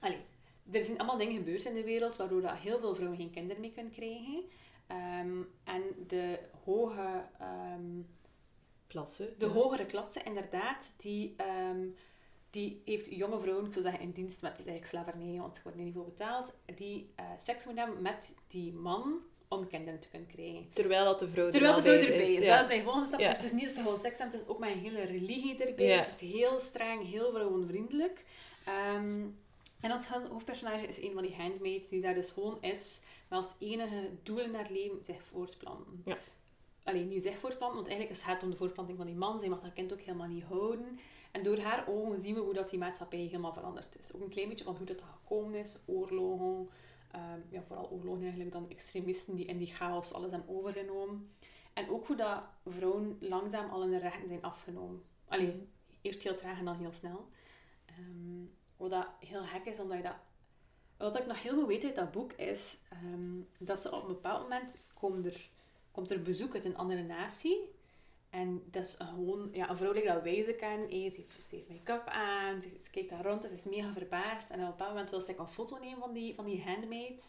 allee, 0.00 0.20
er 0.70 0.80
zijn 0.80 0.98
allemaal 0.98 1.18
dingen 1.18 1.36
gebeurd 1.36 1.64
in 1.64 1.74
de 1.74 1.84
wereld 1.84 2.16
waardoor 2.16 2.40
dat 2.40 2.56
heel 2.56 2.78
veel 2.78 2.94
vrouwen 2.94 3.18
geen 3.18 3.30
kinderen 3.30 3.60
meer 3.60 3.72
kunnen 3.72 3.92
krijgen. 3.92 4.42
Ehm, 4.86 5.42
en 5.64 5.82
de 6.06 6.38
hoge... 6.64 7.24
Klasse. 8.88 9.34
de 9.38 9.46
ja. 9.46 9.52
hogere 9.52 9.86
klasse, 9.86 10.22
inderdaad, 10.22 10.92
die, 10.96 11.34
ehm, 11.36 11.86
die 12.50 12.82
heeft 12.84 13.14
jonge 13.14 13.40
vrouwen, 13.40 13.66
ik 13.66 13.72
zou 13.72 13.84
zeggen 13.84 14.02
in 14.02 14.10
dienst, 14.10 14.42
maar 14.42 14.50
het 14.50 14.60
is 14.60 14.66
eigenlijk 14.66 15.04
slavernij, 15.04 15.38
want 15.38 15.56
ze 15.56 15.60
worden 15.62 15.84
niet 15.84 15.94
voor 15.94 16.04
betaald, 16.04 16.52
die 16.74 17.10
eh, 17.14 17.24
seks 17.36 17.64
moeten 17.64 17.84
hebben 17.84 18.02
met 18.02 18.34
die 18.48 18.72
man 18.72 19.20
om 19.48 19.68
kinderen 19.68 20.00
te 20.00 20.08
kunnen 20.08 20.28
krijgen. 20.28 20.68
Terwijl 20.72 21.04
dat 21.04 21.18
de 21.18 21.28
vrouw 21.28 21.46
er 21.46 21.50
Terwijl 21.50 21.74
de 21.74 21.82
vrouw 21.82 21.98
bij 21.98 22.10
erbij 22.10 22.32
is. 22.32 22.44
Ja. 22.44 22.54
Dat 22.54 22.62
is 22.62 22.68
mijn 22.68 22.82
volgende 22.82 23.06
stap. 23.06 23.20
Ja. 23.20 23.26
Dus 23.26 23.36
het 23.36 23.44
is 23.44 23.52
niet 23.52 23.64
dat 23.64 23.74
ze 23.74 23.82
gewoon 23.82 23.98
seks 23.98 24.18
hebben, 24.18 24.38
het 24.38 24.46
is 24.46 24.54
ook 24.54 24.58
met 24.58 24.70
een 24.70 24.78
hele 24.78 25.02
religie 25.02 25.64
erbij. 25.64 25.86
Het 25.86 26.20
is 26.20 26.32
heel 26.32 26.58
streng, 26.58 27.10
heel 27.10 27.30
vrouwenvriendelijk. 27.32 28.24
Ehm, 28.64 29.26
en 29.80 29.92
ons 29.92 30.06
hoofdpersonage 30.08 30.86
is 30.86 31.02
een 31.02 31.12
van 31.12 31.22
die 31.22 31.34
handmaids 31.34 31.88
die 31.88 32.00
daar 32.00 32.14
dus 32.14 32.30
gewoon 32.30 32.58
is, 32.60 33.00
maar 33.28 33.38
als 33.38 33.54
enige 33.58 34.10
doel 34.22 34.38
in 34.38 34.54
haar 34.54 34.68
leven 34.70 35.04
zich 35.04 35.22
voortplanten. 35.22 36.02
Ja. 36.04 36.18
Alleen 36.88 37.08
niet 37.08 37.22
zich 37.22 37.38
voortplanten, 37.38 37.76
want 37.76 37.88
eigenlijk 37.88 38.18
is 38.18 38.26
het 38.26 38.42
om 38.42 38.50
de 38.50 38.56
voortplanting 38.56 38.98
van 38.98 39.06
die 39.06 39.16
man. 39.16 39.40
Zij 39.40 39.48
mag 39.48 39.60
dat 39.60 39.72
kind 39.72 39.92
ook 39.92 40.00
helemaal 40.00 40.26
niet 40.26 40.44
houden. 40.44 40.98
En 41.30 41.42
door 41.42 41.58
haar 41.58 41.88
ogen 41.88 42.20
zien 42.20 42.34
we 42.34 42.40
hoe 42.40 42.54
dat 42.54 42.70
die 42.70 42.78
maatschappij 42.78 43.18
helemaal 43.18 43.52
veranderd 43.52 43.98
is. 43.98 44.14
Ook 44.14 44.20
een 44.20 44.28
klein 44.28 44.48
beetje 44.48 44.64
van 44.64 44.76
hoe 44.76 44.86
dat 44.86 45.02
gekomen 45.02 45.54
is, 45.54 45.78
oorlogen. 45.86 46.68
ehm, 47.10 47.40
ja, 47.48 47.62
vooral 47.62 47.90
oorlogen 47.90 48.22
eigenlijk, 48.22 48.52
dan 48.52 48.70
extremisten 48.70 49.36
die 49.36 49.44
in 49.44 49.58
die 49.58 49.66
chaos 49.66 50.12
alles 50.12 50.30
hebben 50.30 50.56
overgenomen. 50.56 51.30
En 51.72 51.90
ook 51.90 52.06
hoe 52.06 52.16
dat 52.16 52.42
vrouwen 52.66 53.16
langzaam 53.20 53.70
al 53.70 53.80
hun 53.80 53.98
rechten 53.98 54.28
zijn 54.28 54.42
afgenomen. 54.42 55.02
Alleen, 55.28 55.68
eerst 56.00 56.22
heel 56.22 56.34
traag 56.34 56.58
en 56.58 56.64
dan 56.64 56.76
heel 56.78 56.92
snel. 56.92 57.28
Ehm, 57.84 58.44
wat 58.76 58.90
dat 58.90 59.06
heel 59.20 59.42
gek 59.42 59.64
is, 59.64 59.78
omdat 59.78 59.96
je 59.96 60.02
dat... 60.02 60.16
Wat 60.96 61.18
ik 61.18 61.26
nog 61.26 61.42
heel 61.42 61.54
goed 61.54 61.66
weet 61.66 61.84
uit 61.84 61.94
dat 61.94 62.12
boek 62.12 62.32
is 62.32 62.78
ehm, 62.88 63.40
dat 63.58 63.80
ze 63.80 63.92
op 63.92 64.02
een 64.02 64.08
bepaald 64.08 64.42
moment 64.42 64.76
komen 64.94 65.24
er, 65.24 65.50
komt 65.98 66.10
er 66.10 66.22
bezoek 66.22 66.54
uit 66.54 66.64
een 66.64 66.76
andere 66.76 67.02
natie. 67.02 67.70
En 68.30 68.62
dat 68.70 68.84
is 68.84 68.96
gewoon 68.98 69.48
ja, 69.52 69.70
een 69.70 69.76
vrouw 69.76 69.92
die 69.92 70.04
dat 70.04 70.22
wij 70.22 70.42
ze 70.42 70.52
kennen. 70.54 70.88
eh, 70.88 71.10
Ze 71.12 71.24
heeft, 71.50 71.68
make-up 71.68 72.06
aan, 72.06 72.62
ze, 72.62 72.68
ze 72.82 72.90
kijkt 72.90 73.10
daar 73.10 73.24
rond, 73.24 73.42
ze 73.42 73.50
is 73.52 73.64
mega 73.64 73.92
verbaasd. 73.92 74.50
En 74.50 74.56
op 74.60 74.64
een 74.64 74.70
bepaald 74.70 74.90
moment 74.90 75.10
wil 75.10 75.20
ze 75.20 75.26
like, 75.26 75.40
een 75.40 75.48
foto 75.48 75.78
nemen 75.78 75.98
van 75.98 76.12
die, 76.12 76.34
van 76.34 76.44
die 76.44 76.62
handmaids. 76.62 77.24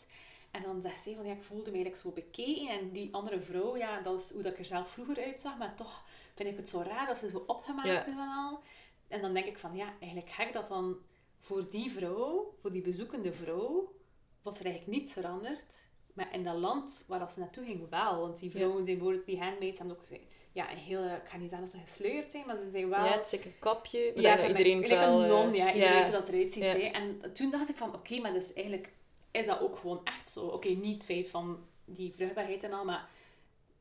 En 0.52 0.62
dan 0.62 0.82
zegt 0.82 1.04
ze 1.04 1.16
van, 1.16 1.26
ja, 1.26 1.34
ik 1.34 1.44
voelde 1.44 1.72
me 1.72 1.78
eigenlijk 1.78 2.02
zo 2.02 2.12
bekeken. 2.12 2.68
En 2.70 2.92
die 2.92 3.14
andere 3.14 3.42
vrouw, 3.42 3.78
ja, 3.78 4.02
dat 4.02 4.20
is 4.20 4.32
hoe 4.32 4.42
dat 4.42 4.52
ik 4.52 4.60
er 4.60 4.66
zelf 4.66 4.90
vroeger 4.90 5.24
uitzag. 5.24 5.58
Maar 5.58 5.76
toch 5.76 6.04
vind 6.36 6.50
ik 6.50 6.58
het 6.58 6.70
zo 6.70 6.82
raar 6.82 7.08
dat 7.08 7.18
ze 7.18 7.30
zo 7.30 7.44
opgemaakt 7.48 7.88
Ja. 7.88 8.02
is 8.06 8.14
en 8.14 8.20
al. 8.20 8.60
En 9.08 9.22
dan 9.22 9.34
denk 9.34 9.46
ik 9.46 9.58
van, 9.58 9.76
ja, 9.76 9.94
eigenlijk 10.00 10.32
gek 10.32 10.54
dat 10.54 10.68
dan 10.68 10.98
voor 11.40 11.70
die 11.70 11.92
vrouw, 11.92 12.54
voor 12.62 12.72
die 12.72 12.82
bezoekende 12.82 13.34
vrouw, 13.34 13.94
was 14.42 14.60
er 14.60 14.66
eigenlijk 14.66 14.98
niets 14.98 15.14
veranderd. 15.14 15.88
Maar 16.20 16.34
in 16.34 16.44
dat 16.44 16.56
land 16.58 17.04
waar 17.08 17.20
dat 17.20 17.32
ze 17.32 17.40
naartoe 17.40 17.66
ging 17.66 17.90
wel. 17.90 18.20
Want 18.20 18.40
die 18.40 18.52
vrouwen, 18.52 18.84
die, 18.84 19.24
die 19.26 19.40
handmaids, 19.40 19.78
hebben 19.80 19.98
ook 19.98 20.20
ja, 20.52 20.72
een 20.72 20.78
hele, 20.78 21.16
ik 21.24 21.30
ga 21.30 21.38
niet 21.38 21.50
zeggen 21.50 21.72
dat 21.72 21.80
ze 21.80 21.94
gesleurd 21.94 22.32
zijn, 22.32 22.46
maar 22.46 22.58
ze 22.58 22.70
zijn 22.70 22.90
wel... 22.90 23.06
Ja, 23.06 23.12
het 23.12 23.26
is 23.34 23.46
een 23.46 23.54
kapje. 23.60 24.12
Ja, 24.16 24.48
iedereen 24.48 24.88
wel... 24.88 25.22
een 25.22 25.24
eh, 25.24 25.30
non, 25.30 25.54
ja. 25.54 25.74
Iedereen 25.74 25.94
weet 25.94 26.10
hoe 26.10 26.18
dat 26.18 26.30
eruit 26.30 26.54
ziet. 26.54 26.64
Hè. 26.64 26.78
En 26.78 27.34
toen 27.34 27.52
dacht 27.52 27.70
ik 27.70 27.76
van, 27.76 27.94
oké, 27.94 28.20
maar 28.20 28.34
dus 28.34 28.54
eigenlijk 28.54 28.94
is 29.32 29.46
dat 29.46 29.60
ook 29.60 29.76
gewoon 29.78 30.02
echt 30.04 30.30
zo. 30.30 30.46
Oké, 30.46 30.70
niet 30.70 30.94
het 30.94 31.04
feit 31.04 31.30
van 31.30 31.66
die 31.86 32.14
vruchtbaarheid 32.14 32.64
en 32.64 32.74
al, 32.74 32.86
maar 32.86 33.10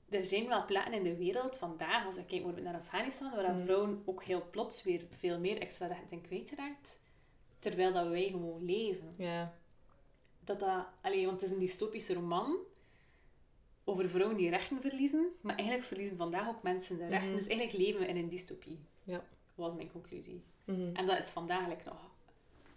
er 0.08 0.24
zijn 0.24 0.48
wel 0.48 0.64
plekken 0.64 0.92
in 0.92 1.02
de 1.02 1.16
wereld 1.16 1.56
vandaag, 1.56 2.06
als 2.06 2.16
we 2.16 2.20
kijken 2.20 2.36
bijvoorbeeld 2.36 2.72
naar 2.72 2.82
Afghanistan, 2.82 3.30
waar 3.34 3.54
Mm. 3.54 3.64
vrouwen 3.64 4.02
ook 4.04 4.22
heel 4.22 4.42
plots 4.50 4.82
weer 4.82 5.02
veel 5.10 5.38
meer 5.38 5.58
extra 5.60 5.86
rechten 5.86 6.08
zijn 6.08 6.20
kwijtgeraakt, 6.20 6.98
terwijl 7.58 7.92
dat 7.92 8.08
wij 8.08 8.28
gewoon 8.30 8.64
leven. 8.64 9.12
Ja. 9.16 9.54
Dat 10.48 10.60
dat, 10.60 10.86
allee, 11.00 11.26
want 11.26 11.40
het 11.40 11.50
is 11.50 11.56
een 11.56 11.62
dystopische 11.62 12.14
roman 12.14 12.56
over 13.84 14.08
vrouwen 14.08 14.36
die 14.36 14.50
rechten 14.50 14.80
verliezen, 14.80 15.28
maar 15.40 15.54
eigenlijk 15.54 15.86
verliezen 15.86 16.16
vandaag 16.16 16.48
ook 16.48 16.62
mensen 16.62 16.98
de 16.98 17.06
rechten. 17.06 17.28
Mhm. 17.28 17.38
Dus 17.38 17.46
eigenlijk 17.46 17.78
leven 17.78 18.00
we 18.00 18.06
in 18.06 18.16
een 18.16 18.28
dystopie. 18.28 18.78
Ja. 19.04 19.24
was 19.54 19.74
mijn 19.74 19.92
conclusie. 19.92 20.42
Mhm. 20.64 20.94
En 20.94 21.06
dat 21.06 21.18
is 21.18 21.26
vandaag 21.26 21.84
nog... 21.84 22.10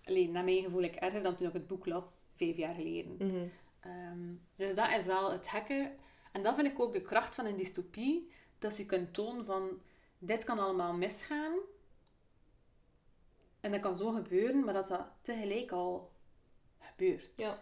Alleen, 0.06 0.32
naar 0.32 0.44
mijn 0.44 0.64
gevoel, 0.64 0.80
like, 0.80 1.00
erger 1.00 1.22
dan 1.22 1.36
toen 1.36 1.48
ik 1.48 1.54
het 1.54 1.68
boek 1.68 1.86
las, 1.86 2.28
vijf 2.36 2.58
jaar 2.58 2.76
geleden. 2.76 3.18
Ehm, 3.80 4.34
dus 4.56 4.76
dat 4.76 4.92
is 4.92 5.06
wel 5.06 5.32
het 5.32 5.48
gekke. 5.48 5.92
En 6.32 6.44
dat 6.44 6.56
vind 6.56 6.68
ik 6.68 6.80
ook 6.80 6.94
de 6.94 7.02
kracht 7.02 7.36
van 7.36 7.46
een 7.46 7.58
dystopie. 7.58 8.32
Dat 8.60 8.78
je 8.78 8.86
kunt 8.86 9.14
tonen 9.14 9.46
van, 9.46 9.82
dit 10.20 10.44
kan 10.44 10.60
allemaal 10.60 10.94
misgaan. 10.94 11.54
En 13.60 13.72
dat 13.72 13.80
kan 13.82 13.98
zo 13.98 14.12
gebeuren, 14.12 14.64
maar 14.64 14.74
dat 14.74 14.88
dat 14.88 15.08
tegelijk 15.22 15.72
al 15.72 16.12
gebeurt. 17.02 17.32
Ja. 17.36 17.58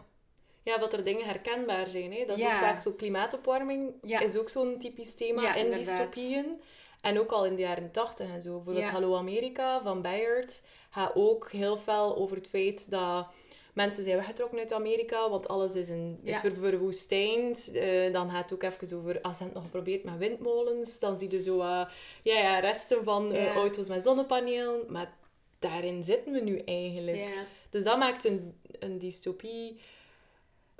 Ja, 0.62 0.78
dat 0.78 0.92
er 0.92 1.04
dingen 1.04 1.24
herkenbaar 1.26 1.88
zijn. 1.88 2.12
Hè. 2.12 2.24
Dat 2.26 2.36
is 2.36 2.42
Ja. 2.42 2.52
ook 2.54 2.60
vaak 2.60 2.80
zo 2.80 2.92
klimaatopwarming. 2.92 3.92
Ja. 4.02 4.20
Is 4.20 4.36
ook 4.36 4.48
zo'n 4.48 4.78
typisch 4.78 5.14
thema 5.14 5.42
Ja, 5.42 5.54
in 5.54 5.64
inderdaad. 5.64 5.86
dystopieën. 5.86 6.60
En 7.00 7.18
ook 7.18 7.30
al 7.30 7.46
in 7.46 7.54
de 7.54 7.62
jaren 7.62 7.90
tachtig 7.90 8.28
en 8.30 8.42
zo. 8.42 8.54
Bijvoorbeeld. 8.54 8.88
Hallo 8.88 9.16
Amerika 9.16 9.82
van 9.82 10.02
Bayard 10.02 10.62
gaat 10.90 11.12
ook 11.14 11.50
heel 11.50 11.76
fel 11.76 12.16
over 12.16 12.36
het 12.36 12.48
feit 12.48 12.90
dat 12.90 13.26
mensen 13.74 14.04
zijn 14.04 14.16
weggetrokken 14.16 14.58
uit 14.58 14.72
Amerika, 14.72 15.30
want 15.30 15.48
alles 15.48 15.74
is, 15.74 15.88
een, 15.88 16.20
is 16.22 16.40
verwoestijnd. 16.40 17.72
Eh, 17.74 18.12
dan 18.12 18.30
gaat 18.30 18.50
het 18.50 18.52
ook 18.52 18.62
even 18.72 18.96
over, 18.98 19.20
als 19.20 19.36
ze 19.36 19.42
het 19.44 19.54
nog 19.54 19.62
geprobeerd 19.62 20.04
met 20.04 20.16
windmolens, 20.18 20.98
dan 20.98 21.18
zie 21.18 21.30
je 21.30 21.40
zo 21.40 21.60
eh, 21.60 21.86
ja, 22.22 22.38
ja, 22.38 22.58
resten 22.58 23.04
van 23.04 23.32
Ja. 23.32 23.54
auto's 23.54 23.88
met 23.88 24.02
zonnepanelen. 24.02 24.80
Maar 24.88 25.12
daarin 25.58 26.04
zitten 26.04 26.32
we 26.32 26.40
nu 26.40 26.58
eigenlijk. 26.58 27.28
Dus 27.70 27.84
dat 27.84 27.98
maakt 27.98 28.24
een, 28.24 28.59
een 28.84 28.98
dystopie... 28.98 29.80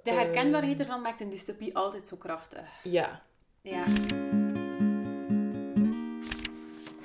De 0.03 0.11
Ehm. 0.11 0.19
herkenbaarheid 0.19 0.81
ervan 0.81 1.01
maakt 1.03 1.21
een 1.21 1.29
dystopie 1.31 1.77
altijd 1.77 2.07
zo 2.07 2.17
krachtig. 2.17 2.69
Ja. 2.83 3.23
Ja. 3.63 3.85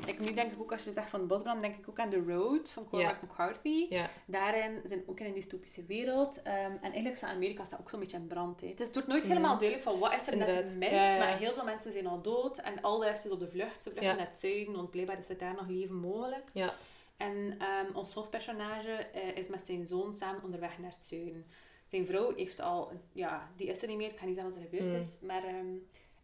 Ik, 0.05 0.19
nu 0.19 0.34
denk 0.34 0.53
ik 0.53 0.62
ook, 0.62 0.71
als 0.71 0.84
je 0.84 0.91
zegt 0.93 1.10
van 1.10 1.27
Bosbrand, 1.27 1.62
denk 1.62 1.75
ik 1.75 1.89
ook 1.89 1.99
aan 1.99 2.10
The 2.10 2.23
Road 2.27 2.69
van 2.69 2.89
Cormac 2.89 3.21
McCarthy. 3.21 3.86
Ja. 3.89 4.10
Daarin 4.25 4.81
zijn 4.84 5.03
ook 5.05 5.19
in 5.19 5.25
een 5.25 5.34
dystopische 5.34 5.84
wereld. 5.86 6.41
ehm, 6.41 6.55
en 6.71 6.81
eigenlijk 6.81 7.15
staat 7.15 7.29
Amerika 7.29 7.63
staat 7.65 7.79
ook 7.79 7.89
zo'n 7.89 7.99
beetje 7.99 8.17
in 8.17 8.27
brand. 8.27 8.62
Hè. 8.62 8.67
Het, 8.67 8.79
is, 8.79 8.86
het 8.86 8.95
wordt 8.95 9.10
nooit 9.10 9.23
helemaal 9.23 9.58
duidelijk 9.58 9.89
van 9.89 9.99
wat 9.99 10.13
is 10.13 10.27
er 10.27 10.38
net 10.38 10.77
mis. 10.77 10.89
Maar 10.91 11.38
heel 11.38 11.53
veel 11.53 11.63
mensen 11.63 11.91
zijn 11.91 12.08
al 12.08 12.21
dood. 12.21 12.58
En 12.58 12.81
al 12.81 12.99
de 12.99 13.05
rest 13.05 13.25
is 13.25 13.31
op 13.31 13.39
de 13.39 13.47
vlucht. 13.49 13.81
Ze 13.81 13.89
vluchten 13.89 14.15
naar 14.17 14.25
het 14.25 14.36
zuiden, 14.36 14.73
want 14.75 14.91
blijkbaar 14.91 15.17
is 15.17 15.29
er 15.29 15.38
daar 15.38 15.55
nog 15.55 15.67
leven 15.67 15.95
mogelijk. 15.95 16.49
Ja. 16.53 16.73
En 17.17 17.56
ehm, 17.60 17.95
ons 17.95 18.13
hoofdpersonage 18.13 18.91
eh, 18.91 19.38
is 19.38 19.47
met 19.47 19.62
zijn 19.62 19.88
zoon 19.88 20.15
samen 20.15 20.43
onderweg 20.43 20.80
naar 20.80 20.91
het 20.91 21.06
zuiden. 21.06 21.45
Zijn 21.86 22.06
vrouw 22.06 22.36
heeft 22.36 22.60
al... 22.60 22.91
Ja, 23.12 23.51
die 23.56 23.67
is 23.67 23.82
er 23.82 23.88
niet 23.88 23.97
meer. 23.97 24.12
Ik 24.12 24.17
ga 24.19 24.25
niet 24.25 24.36
zeggen 24.36 24.54
wat 24.54 24.63
er 24.63 24.69
gebeurd 24.69 24.93
Mm. 24.93 24.99
is. 24.99 25.15
Maar... 25.21 25.43
ehm, 25.43 25.73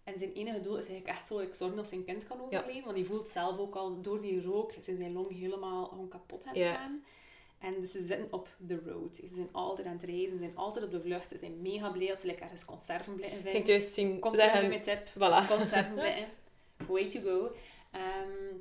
en 0.04 0.17
zijn 0.19 0.34
enige 0.34 0.60
doel 0.60 0.77
is 0.77 0.88
eigenlijk 0.88 1.17
echt 1.17 1.27
zo 1.27 1.39
like, 1.39 1.56
zorgen 1.56 1.75
dat 1.77 1.88
zijn 1.88 2.06
kind 2.06 2.23
kan 2.27 2.41
overleven. 2.41 2.84
Want 2.84 2.95
die 2.95 3.06
voelt 3.06 3.30
zelf 3.30 3.58
ook 3.58 3.75
al 3.75 4.01
door 4.01 4.21
die 4.21 4.41
rook 4.43 4.73
zijn 4.80 4.95
zijn 4.97 5.13
long 5.13 5.32
helemaal 5.39 5.86
gewoon 5.86 6.08
kapot 6.08 6.45
aan 6.45 6.56
het 6.56 6.63
gaan. 6.75 7.04
En 7.60 7.82
dus 7.82 7.91
ze 7.91 8.06
zitten 8.06 8.27
op 8.34 8.49
the 8.67 8.82
road. 8.86 9.15
Ze 9.15 9.27
zijn 9.34 9.49
altijd 9.51 9.88
aan 9.88 9.93
het 9.93 10.04
reizen, 10.04 10.30
ze 10.32 10.38
zijn 10.38 10.56
altijd 10.56 10.86
op 10.86 10.91
de 10.91 11.01
vlucht. 11.01 11.30
Ze 11.30 11.38
zijn 11.38 11.62
mega 11.62 11.89
blij 11.89 12.10
als 12.10 12.19
ze 12.19 12.27
like, 12.27 12.43
ergens 12.43 12.65
conserven 12.65 13.15
blijven 13.15 13.38
Ik 13.38 13.43
vinden. 13.43 13.54
denk 13.65 13.67
juist 13.80 13.93
zien... 13.93 14.19
Komt 14.19 14.36
zeggen- 14.36 14.60
met 14.62 14.69
mijn 14.69 14.82
tip. 14.82 15.08
Voilà. 15.10 15.58
Conserven 15.58 15.93
blijven. 16.04 16.27
Way 16.88 17.10
to 17.10 17.21
go. 17.21 17.51
Ehm, 17.91 18.56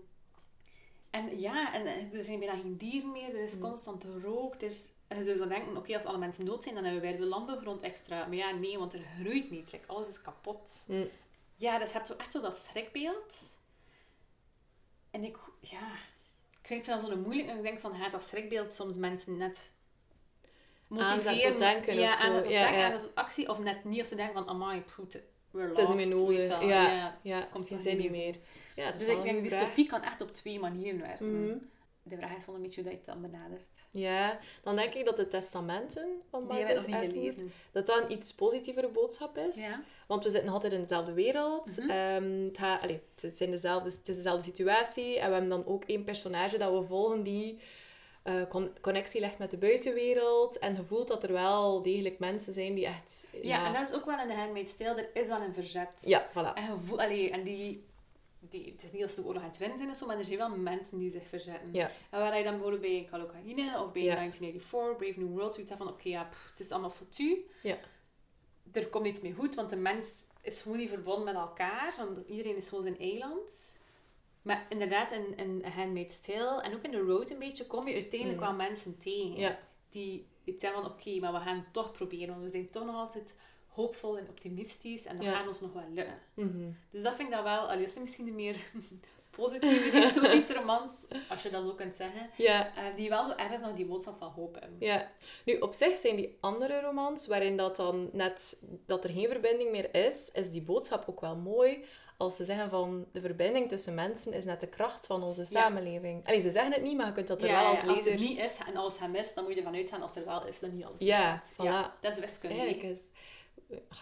en 1.11 1.41
ja, 1.41 1.75
en 1.75 1.87
eh, 1.87 2.15
er 2.15 2.25
zijn 2.25 2.39
bijna 2.39 2.55
geen 2.57 2.77
dieren 2.77 3.13
meer. 3.13 3.29
Er 3.29 3.43
is 3.43 3.55
Mm. 3.55 3.61
constant 3.61 4.07
rook. 4.23 4.55
Er 4.55 4.63
is, 4.63 4.89
je 5.09 5.23
zou 5.23 5.37
zo 5.37 5.49
denken, 5.49 5.77
oké, 5.77 5.95
als 5.95 6.05
alle 6.05 6.19
mensen 6.19 6.45
dood 6.45 6.63
zijn, 6.63 6.75
dan 6.75 6.85
hebben 6.85 7.03
wij 7.03 7.17
de 7.17 7.25
landbouwgrond 7.25 7.81
extra. 7.81 8.19
Maar 8.27 8.37
ja, 8.37 8.51
nee, 8.51 8.79
want 8.79 8.93
er 8.95 9.01
groeit 9.21 9.51
niet. 9.51 9.73
Like, 9.73 9.87
alles 9.87 10.09
is 10.09 10.23
kapot. 10.23 10.85
Mm. 10.89 11.09
Ja, 11.57 11.79
dus 11.79 11.89
je 11.91 11.95
hebt 11.95 12.07
zo 12.07 12.15
echt 12.17 12.33
zo 12.33 12.41
dat 12.41 12.55
schrikbeeld. 12.57 13.59
En 15.11 15.25
ik, 15.25 15.39
ja, 15.61 15.93
ik 16.61 16.67
vind 16.67 16.87
het 16.87 17.01
zo'n 17.01 17.21
moeilijk. 17.21 17.49
En 17.49 17.57
ik 17.57 17.63
denk 17.63 17.79
van, 17.79 17.95
gaat 17.95 18.13
dat 18.13 18.23
schrikbeeld 18.23 18.75
soms 18.75 18.97
mensen 18.97 19.37
net 19.37 19.73
motiveren? 20.87 21.51
tot 21.51 21.59
denken 21.59 21.95
ja, 21.95 22.11
of 22.13 22.17
zo. 22.19 22.25
aanzet 22.25 22.43
tot 22.43 22.53
Ja, 22.53 22.71
denken, 22.71 23.01
ja. 23.01 23.11
actie. 23.15 23.49
Of 23.49 23.59
net 23.59 23.85
niet 23.85 23.99
als 23.99 24.09
ze 24.09 24.15
denken 24.15 24.35
van, 24.35 24.49
amai, 24.49 24.81
put, 24.97 25.23
we're 25.51 25.69
Het 25.69 25.79
lost. 25.79 25.93
is 25.93 25.97
niet 25.97 26.09
meer 26.17 26.27
weet 26.27 26.49
nodig. 26.49 26.49
wel. 26.59 26.69
Ja, 26.69 26.93
ja. 26.95 27.19
ja, 27.23 27.41
komt 27.51 27.85
niet 27.85 28.11
meer. 28.11 28.37
Ja, 28.81 28.91
dat 28.91 29.01
Dus 29.01 29.09
ik 29.09 29.23
denk, 29.23 29.43
dystopie 29.43 29.87
kan 29.87 30.03
echt 30.03 30.21
op 30.21 30.33
twee 30.33 30.59
manieren 30.61 31.01
werken. 31.01 31.45
Mhm. 31.47 31.57
de 32.03 32.17
vraag 32.17 32.37
is 32.37 32.47
wel 32.47 32.55
een 32.55 32.63
beetje 32.63 32.83
hoe 32.83 32.91
dat 32.91 33.01
je 33.05 33.11
het 33.13 33.21
dan 33.23 33.31
benadert. 33.31 33.69
Ja, 33.91 34.39
dan 34.63 34.77
denk 34.77 34.95
ik 34.95 35.05
dat 35.05 35.17
de 35.17 35.29
testamenten 35.29 36.09
van 36.31 36.41
Die 36.49 36.59
hebben 36.59 36.67
we 36.85 36.91
Margaret 36.91 37.13
nog 37.13 37.15
niet 37.15 37.25
Atwood, 37.25 37.35
gelezen. 37.35 37.53
dat 37.73 37.87
dat 37.87 38.03
een 38.03 38.13
iets 38.13 38.33
positievere 38.35 38.89
boodschap 38.89 39.37
is. 39.37 39.57
Ja. 39.57 39.83
Want 40.07 40.23
we 40.23 40.29
zitten 40.29 40.47
nog 40.47 40.55
altijd 40.55 40.73
in 40.73 40.81
dezelfde 40.81 41.13
wereld. 41.13 41.79
Ehm, 41.89 42.45
het, 42.45 42.59
gaat- 42.59 42.81
het, 43.21 43.37
zijn 43.37 43.51
dezelfde, 43.51 43.91
het 43.91 44.09
is 44.09 44.17
dezelfde 44.17 44.43
situatie. 44.43 45.19
En 45.19 45.27
we 45.27 45.33
hebben 45.33 45.49
dan 45.51 45.67
ook 45.67 45.85
één 45.85 46.05
personage 46.05 46.59
dat 46.59 46.73
we 46.73 46.83
volgen 46.87 47.23
die 47.23 47.59
eh, 48.23 48.43
con- 48.49 48.73
connectie 48.81 49.21
legt 49.21 49.39
met 49.39 49.51
de 49.51 49.57
buitenwereld. 49.59 50.59
En 50.59 50.75
je 50.77 50.83
voelt 50.85 51.09
dat 51.09 51.23
er 51.25 51.33
wel 51.33 51.83
degelijk 51.83 52.19
mensen 52.19 52.53
zijn 52.53 52.75
die 52.75 52.87
echt... 52.87 53.27
Ja, 53.43 53.67
en 53.67 53.73
dat 53.73 53.89
is 53.89 53.95
ook 53.95 54.05
wel 54.05 54.21
in 54.21 54.29
de 54.29 54.35
Handmaid's 54.35 54.77
Tale. 54.77 55.01
Er 55.01 55.21
is 55.21 55.29
wel 55.29 55.41
een 55.41 55.55
verzet. 55.55 55.89
Ja, 56.01 56.29
voilà. 56.31 56.55
En, 56.55 56.81
allee, 56.97 57.31
en 57.31 57.43
die, 57.43 57.85
die... 58.41 58.71
Het 58.73 58.83
is 58.83 58.93
niet 58.93 59.03
als 59.03 59.15
ze 59.15 59.25
oorlog 59.25 59.43
aan 59.43 59.49
het 59.49 59.59
winnen 59.59 59.79
zijn 59.79 59.91
of 59.91 59.97
zo, 59.97 60.07
maar 60.07 60.19
er 60.19 60.25
zijn 60.25 60.39
wel 60.39 60.57
mensen 60.57 60.99
die 60.99 61.11
zich 61.11 61.27
verzetten. 61.27 61.73
Ja. 61.73 61.91
En 62.11 62.19
waar 62.19 62.37
je 62.39 62.43
dan 62.45 62.53
bijvoorbeeld 62.53 62.83
bij 62.83 63.07
Kalokahine 63.11 63.83
of 63.83 63.93
bij 63.93 64.03
Ja. 64.03 64.15
1984, 64.15 64.97
Brave 64.97 65.19
New 65.21 65.29
World, 65.39 65.55
zoiets 65.55 65.73
van, 65.77 65.89
oké, 65.89 66.09
ja, 66.09 66.25
pff, 66.25 66.51
het 66.51 66.61
is 66.61 66.71
allemaal 66.71 66.91
foutu. 66.91 67.47
Ja. 67.63 67.77
Er 68.73 68.89
komt 68.89 69.05
niets 69.05 69.21
meer 69.21 69.35
goed, 69.35 69.55
want 69.55 69.71
de 69.71 69.77
mens 69.77 70.25
is 70.43 70.63
gewoon 70.63 70.79
niet 70.79 70.89
verbonden 70.89 71.25
met 71.25 71.35
elkaar. 71.35 71.95
Want 71.99 72.29
iedereen 72.29 72.57
is 72.57 72.69
gewoon 72.69 72.85
zijn 72.85 72.99
eiland. 72.99 73.79
Maar 74.43 74.67
inderdaad, 74.69 75.13
in, 75.13 75.37
in 75.37 75.65
Handmaid's 75.65 76.21
Tale 76.21 76.63
en 76.63 76.75
ook 76.75 76.83
in 76.83 76.91
The 76.91 76.99
Road 77.01 77.31
een 77.31 77.39
beetje, 77.39 77.67
kom 77.67 77.89
je 77.89 77.95
uiteindelijk 77.95 78.41
Mm. 78.41 78.47
wel 78.47 78.55
mensen 78.57 78.99
tegen. 78.99 79.37
Ja. 79.37 79.59
Die 79.91 80.27
iets 80.45 80.61
zeggen 80.63 80.83
van, 80.83 80.91
oké, 80.93 81.19
maar 81.19 81.33
we 81.33 81.39
gaan 81.39 81.57
het 81.57 81.73
toch 81.73 81.93
proberen. 81.93 82.29
Want 82.29 82.43
we 82.43 82.49
zijn 82.51 82.71
toch 82.71 82.85
nog 82.85 82.95
altijd 82.95 83.37
hoopvol 83.71 84.19
en 84.19 84.29
optimistisch. 84.29 85.05
En 85.07 85.17
dat 85.17 85.25
Ja. 85.25 85.33
gaat 85.33 85.47
ons 85.47 85.61
nog 85.61 85.73
wel 85.73 85.85
lukken. 85.93 86.19
Mhm. 86.35 86.71
Dus 86.91 87.03
dat 87.03 87.15
vind 87.15 87.29
ik 87.29 87.35
dat 87.35 87.45
wel, 87.45 87.71
al 87.71 87.79
is 87.79 87.99
misschien 87.99 88.27
een 88.29 88.35
meer 88.35 88.57
positieve 89.31 89.91
dystopische 89.91 90.55
romans, 90.55 91.07
als 91.29 91.43
je 91.43 91.51
dat 91.51 91.65
zo 91.65 91.75
kunt 91.75 91.95
zeggen, 91.95 92.31
Ja. 92.37 92.77
eh, 92.77 92.83
die 92.97 93.09
wel 93.09 93.25
zo 93.25 93.33
ergens 93.33 93.61
nog 93.61 93.73
die 93.75 93.87
boodschap 93.87 94.19
van 94.19 94.31
hoop 94.31 94.55
hebben. 94.61 94.77
Ja, 94.81 95.11
nu 95.45 95.59
op 95.59 95.75
zich 95.75 95.97
zijn 95.99 96.17
die 96.17 96.37
andere 96.41 96.81
romans, 96.81 97.27
waarin 97.27 97.57
dat 97.57 97.77
dan 97.77 98.11
net 98.13 98.63
dat 98.87 99.05
er 99.05 99.11
geen 99.11 99.29
verbinding 99.29 99.71
meer 99.71 99.95
is, 99.95 100.31
is 100.33 100.51
die 100.51 100.63
boodschap 100.63 101.09
ook 101.09 101.21
wel 101.21 101.37
mooi. 101.37 101.85
Als 102.17 102.37
ze 102.37 102.45
zeggen 102.45 102.71
van 102.71 103.07
de 103.13 103.21
verbinding 103.21 103.69
tussen 103.69 103.95
mensen 103.95 104.33
is 104.33 104.45
net 104.45 104.61
de 104.61 104.67
kracht 104.69 105.07
van 105.07 105.23
onze 105.23 105.45
samenleving. 105.45 106.27
Allee, 106.27 106.41
ze 106.41 106.51
zeggen 106.51 106.73
het 106.73 106.83
niet, 106.83 106.97
maar 106.97 107.07
je 107.07 107.13
kunt 107.13 107.29
dat 107.29 107.43
er 107.43 107.49
Ja, 107.49 107.55
wel 107.55 107.63
ja, 107.63 107.69
als 107.71 107.79
als 107.87 107.97
lezer... 107.97 108.13
het 108.13 108.21
niet 108.21 108.39
is 108.39 108.59
en 108.67 108.77
alles 108.77 108.99
hem 108.99 109.15
is, 109.15 109.35
dan 109.35 109.45
moet 109.45 109.53
je 109.53 109.59
ervan 109.59 109.75
uitgaan 109.75 110.03
als 110.03 110.15
er 110.17 110.25
wel 110.25 110.47
is, 110.47 110.59
dan 110.61 110.75
niet 110.77 110.85
alles 110.85 111.01
Ja, 111.01 111.41
bestaat. 111.41 111.53
voilà. 111.53 112.01
dat 112.01 112.13
is 112.13 112.19
wiskunde. 112.19 112.97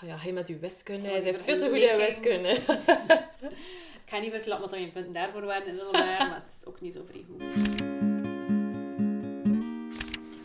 Ja, 0.00 0.16
hij 0.16 0.32
met 0.32 0.48
uw 0.48 0.58
wiskunde. 0.58 1.02
Zo 1.02 1.08
Hij 1.08 1.20
die 1.20 1.34
veel 1.34 1.58
te 1.58 1.64
goed 1.68 1.74
in 1.74 1.88
vergelijking. 1.88 2.22
wiskunde. 2.22 2.48
Ik 4.04 4.14
ga 4.14 4.18
niet 4.20 4.30
verklappen 4.30 4.68
wat 4.68 4.78
mijn 4.78 4.92
punten 4.92 5.12
daarvoor 5.12 5.44
waren 5.44 5.66
in 5.66 5.74
middelbaar, 5.74 6.28
maar 6.28 6.42
het 6.44 6.54
is 6.60 6.66
ook 6.66 6.80
niet 6.80 6.92
zo 6.94 7.04
vrij 7.06 7.24
goed. 7.28 7.38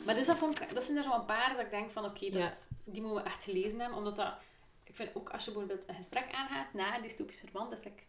Maar 0.06 0.16
dus 0.16 0.26
dat, 0.26 0.38
vond 0.38 0.62
ik, 0.62 0.74
dat 0.74 0.84
zijn 0.84 0.98
er 0.98 1.04
zo'n 1.04 1.26
paar 1.26 1.54
dat 1.56 1.66
ik 1.66 1.72
denk 1.72 1.90
van 1.92 2.06
oké, 2.06 2.26
Ja. 2.26 2.54
die 2.84 3.02
moeten 3.02 3.24
we 3.24 3.30
echt 3.30 3.44
gelezen 3.44 3.80
hebben. 3.80 3.98
Omdat 3.98 4.16
dat, 4.16 4.34
ik 4.84 4.96
vind 4.96 5.10
ook 5.16 5.30
als 5.30 5.46
je 5.46 5.52
bijvoorbeeld 5.52 5.88
een 5.90 5.96
gesprek 5.96 6.32
aangaat 6.32 6.74
na 6.74 6.96
een 6.96 7.02
dystopische 7.02 7.46
roman, 7.54 7.70
dat 7.70 7.80
is 7.80 7.86
like, 7.86 8.04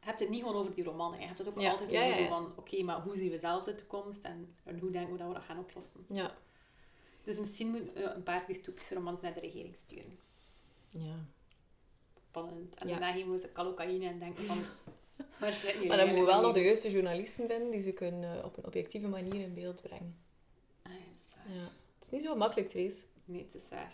je 0.00 0.06
hebt 0.06 0.20
het 0.20 0.28
niet 0.28 0.40
gewoon 0.42 0.56
over 0.56 0.74
die 0.74 0.84
roman. 0.84 1.12
hè. 1.12 1.20
Je 1.20 1.26
hebt 1.26 1.38
het 1.38 1.48
ook 1.48 1.60
Ja. 1.60 1.70
altijd 1.70 1.90
over 1.92 2.04
ja, 2.06 2.14
zo 2.16 2.26
van 2.26 2.52
oké, 2.56 2.82
maar 2.82 3.00
hoe 3.00 3.16
zien 3.16 3.30
we 3.30 3.38
zelf 3.38 3.62
de 3.62 3.74
toekomst 3.74 4.24
en, 4.24 4.54
en 4.64 4.78
hoe 4.78 4.90
denken 4.90 5.12
we 5.12 5.18
dat 5.18 5.28
we 5.28 5.34
dat 5.34 5.42
gaan 5.42 5.58
oplossen. 5.58 6.04
Ja. 6.08 6.34
Dus 7.24 7.38
misschien 7.38 7.68
moeten 7.68 7.94
we 7.94 8.02
een 8.02 8.22
paar 8.22 8.44
dystopische 8.46 8.94
romans 8.94 9.20
naar 9.20 9.34
de 9.34 9.40
regering 9.40 9.76
sturen. 9.76 10.18
Ja. 10.98 11.24
Spannend. 12.28 12.74
En 12.74 12.88
daarna 12.88 13.26
we 13.26 13.38
ze 13.38 13.52
cocaïne 13.52 14.06
en 14.06 14.18
denken 14.18 14.44
van 14.44 14.58
waar 15.40 15.52
zit 15.52 15.72
jullie 15.72 15.88
Maar 15.88 15.96
dan 15.96 16.06
moeten 16.06 16.24
we 16.24 16.30
wel 16.30 16.40
nog 16.40 16.52
de 16.52 16.60
juiste 16.60 16.90
journalisten 16.90 17.48
vinden 17.48 17.70
die 17.70 17.82
ze 17.82 17.92
kunnen 17.92 18.38
eh, 18.38 18.44
op 18.44 18.56
een 18.56 18.64
objectieve 18.66 19.08
manier 19.08 19.40
in 19.40 19.54
beeld 19.54 19.82
brengen. 19.82 20.18
Ah, 20.82 20.92
ja, 20.92 20.98
dat 21.16 21.24
is 21.26 21.36
waar. 21.36 21.54
Ja. 21.54 21.68
Het 21.98 22.06
is 22.06 22.10
niet 22.10 22.22
zo 22.22 22.36
makkelijk, 22.36 22.68
Trace. 22.68 23.02
Nee, 23.24 23.42
het 23.42 23.54
is 23.54 23.68
waar. 23.68 23.92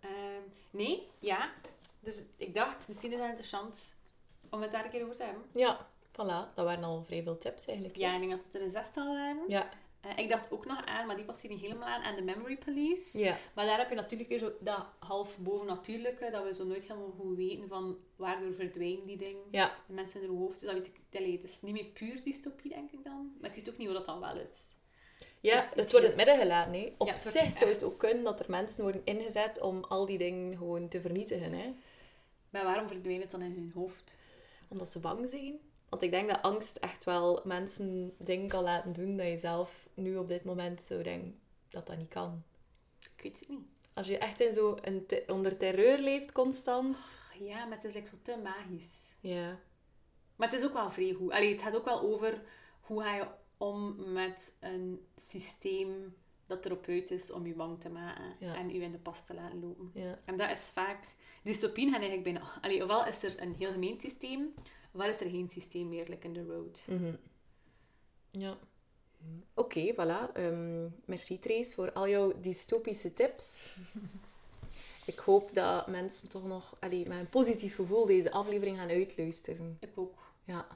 Ehm, 0.00 0.42
nee, 0.70 1.08
ja. 1.18 1.52
Dus 2.00 2.24
ik 2.36 2.54
dacht, 2.54 2.88
misschien 2.88 3.12
is 3.12 3.18
het 3.18 3.28
interessant 3.28 3.96
om 4.50 4.62
het 4.62 4.70
daar 4.70 4.84
een 4.84 4.90
keer 4.90 5.02
over 5.02 5.16
te 5.16 5.24
hebben. 5.24 5.42
Ja, 5.52 5.88
voilà. 6.12 6.54
Dat 6.54 6.64
waren 6.64 6.84
al 6.84 7.04
vrij 7.04 7.22
veel 7.22 7.38
tips 7.38 7.66
eigenlijk. 7.66 7.96
Ja, 7.96 8.14
ik 8.14 8.18
denk 8.18 8.30
dat 8.30 8.44
het 8.44 8.54
er 8.54 8.62
een 8.62 8.70
zestal 8.70 9.14
waren. 9.14 9.44
Ja. 9.48 9.68
Eh, 10.00 10.18
ik 10.18 10.28
dacht 10.28 10.50
ook 10.52 10.66
nog 10.66 10.84
aan, 10.86 11.06
maar 11.06 11.16
die 11.16 11.24
past 11.24 11.42
hier 11.42 11.50
niet 11.50 11.60
helemaal 11.60 11.88
aan, 11.88 12.02
aan 12.02 12.14
de 12.16 12.22
Memory 12.22 12.56
Police. 12.56 13.18
Ja. 13.18 13.38
Maar 13.54 13.66
daar 13.66 13.78
heb 13.78 13.88
je 13.88 13.94
natuurlijk 13.94 14.28
weer 14.30 14.38
zo 14.38 14.52
dat 14.60 14.86
half 14.98 15.38
bovennatuurlijke, 15.38 16.30
dat 16.30 16.44
we 16.44 16.54
zo 16.54 16.64
nooit 16.64 16.82
helemaal 16.88 17.14
goed 17.18 17.36
weten 17.36 17.68
van 17.68 17.98
waardoor 18.16 18.54
verdwijnen 18.54 19.06
die 19.06 19.16
dingen. 19.16 19.42
Ja. 19.50 19.74
De 19.86 19.92
mensen 19.92 20.22
in 20.22 20.28
hun 20.28 20.36
hoofd. 20.38 20.60
Dus 20.60 20.62
dat 20.62 20.72
weet 20.72 20.86
ik, 20.86 21.16
allee, 21.20 21.32
het 21.42 21.50
is 21.50 21.60
niet 21.62 21.72
meer 21.72 21.84
puur 21.84 22.22
dystopie, 22.24 22.70
denk 22.70 22.90
ik 22.90 23.04
dan. 23.04 23.32
Maar 23.40 23.50
ik 23.50 23.56
weet 23.56 23.70
ook 23.70 23.78
niet 23.78 23.86
wat 23.86 23.96
dat 23.96 24.06
dan 24.06 24.20
wel 24.20 24.36
is. 24.42 24.74
Ja, 25.40 25.60
Dus 25.60 25.70
het 25.74 25.90
wordt 25.90 26.06
in 26.06 26.12
het 26.12 26.16
midden 26.16 26.36
gelaten. 26.38 26.72
Hè. 26.72 26.92
Op 26.98 27.06
Ja, 27.06 27.16
zich 27.16 27.56
zou 27.56 27.70
het 27.70 27.82
ook 27.82 27.98
kunnen 27.98 28.24
dat 28.24 28.40
er 28.40 28.50
mensen 28.50 28.82
worden 28.82 29.02
ingezet 29.04 29.60
om 29.60 29.84
al 29.84 30.06
die 30.06 30.18
dingen 30.18 30.56
gewoon 30.56 30.88
te 30.88 31.00
vernietigen. 31.00 31.52
Hè. 31.52 31.74
Maar 32.50 32.64
waarom 32.64 32.88
verdwijnt 32.88 33.22
het 33.22 33.30
dan 33.30 33.42
in 33.42 33.52
hun 33.52 33.70
hoofd? 33.74 34.16
Omdat 34.68 34.88
ze 34.88 34.98
bang 35.00 35.28
zijn. 35.28 35.58
Want 35.90 36.02
ik 36.02 36.10
denk 36.10 36.28
dat 36.30 36.42
angst 36.42 36.76
echt 36.76 37.04
wel 37.04 37.40
mensen 37.44 38.14
dingen 38.18 38.48
kan 38.48 38.62
laten 38.62 38.92
doen 38.92 39.16
dat 39.16 39.26
je 39.26 39.38
zelf 39.38 39.88
nu 39.94 40.16
op 40.16 40.28
dit 40.28 40.44
moment 40.44 40.82
zou 40.82 41.02
denken 41.02 41.40
dat 41.68 41.86
dat 41.86 41.98
niet 41.98 42.08
kan. 42.08 42.42
Ik 43.16 43.22
weet 43.22 43.38
het 43.40 43.48
niet. 43.48 43.66
Als 43.94 44.06
je 44.06 44.18
echt 44.18 44.40
in 44.40 44.52
zo 44.52 44.76
een 44.80 45.06
te- 45.06 45.24
onder 45.26 45.56
terreur 45.56 45.98
leeft 45.98 46.32
constant. 46.32 47.18
Ja, 47.38 47.64
maar 47.64 47.76
het 47.76 47.84
is 47.84 47.92
like 47.94 48.08
zo 48.08 48.16
te 48.22 48.38
magisch. 48.42 49.14
Ja. 49.20 49.58
Maar 50.36 50.48
het 50.48 50.60
is 50.60 50.64
ook 50.66 50.72
wel 50.72 50.90
vrij 50.90 51.12
goed. 51.12 51.30
Allee, 51.32 51.52
het 51.52 51.62
gaat 51.62 51.76
ook 51.76 51.84
wel 51.84 52.00
over 52.00 52.40
hoe 52.80 53.02
ga 53.02 53.14
je 53.16 53.26
om 53.56 54.12
met 54.12 54.56
een 54.60 55.06
systeem 55.16 56.14
dat 56.46 56.64
erop 56.64 56.86
uit 56.86 57.10
is 57.10 57.30
om 57.32 57.46
je 57.46 57.54
bang 57.54 57.80
te 57.80 57.88
maken 57.88 58.36
Ja. 58.38 58.54
en 58.54 58.68
je 58.68 58.80
in 58.80 58.92
de 58.92 58.98
pas 58.98 59.26
te 59.26 59.34
laten 59.34 59.60
lopen. 59.60 59.90
ja. 59.94 60.18
En 60.24 60.36
dat 60.36 60.50
is 60.50 60.70
vaak... 60.72 61.04
Dystopieën 61.42 61.90
gaan 61.92 62.00
eigenlijk 62.00 62.32
bijna... 62.32 62.50
Allee, 62.60 62.82
ofwel 62.82 63.06
is 63.06 63.22
er 63.22 63.42
een 63.42 63.54
heel 63.54 63.72
gemeen 63.72 64.00
systeem, 64.00 64.54
ofwel 64.92 65.08
is 65.08 65.20
er 65.20 65.30
geen 65.30 65.48
systeem 65.48 65.88
meer, 65.88 66.08
like 66.08 66.26
in 66.26 66.32
The 66.32 66.44
Road. 66.44 66.86
Mhm. 66.88 67.14
Ja. 68.30 68.58
Oké, 69.54 69.92
voilà. 69.92 70.32
Ehm, 70.32 70.88
merci 71.04 71.38
Trace 71.38 71.74
voor 71.74 71.92
al 71.92 72.08
jouw 72.08 72.40
dystopische 72.40 73.12
tips. 73.12 73.76
Ik 75.06 75.18
hoop 75.18 75.54
dat 75.54 75.86
mensen 75.86 76.28
toch 76.28 76.44
nog 76.44 76.76
allee, 76.80 77.08
met 77.08 77.18
een 77.18 77.28
positief 77.28 77.74
gevoel 77.74 78.06
deze 78.06 78.32
aflevering 78.32 78.76
gaan 78.76 78.88
uitluisteren. 78.88 79.76
Ik 79.80 79.92
ook. 79.94 80.18
Ja. 80.44 80.66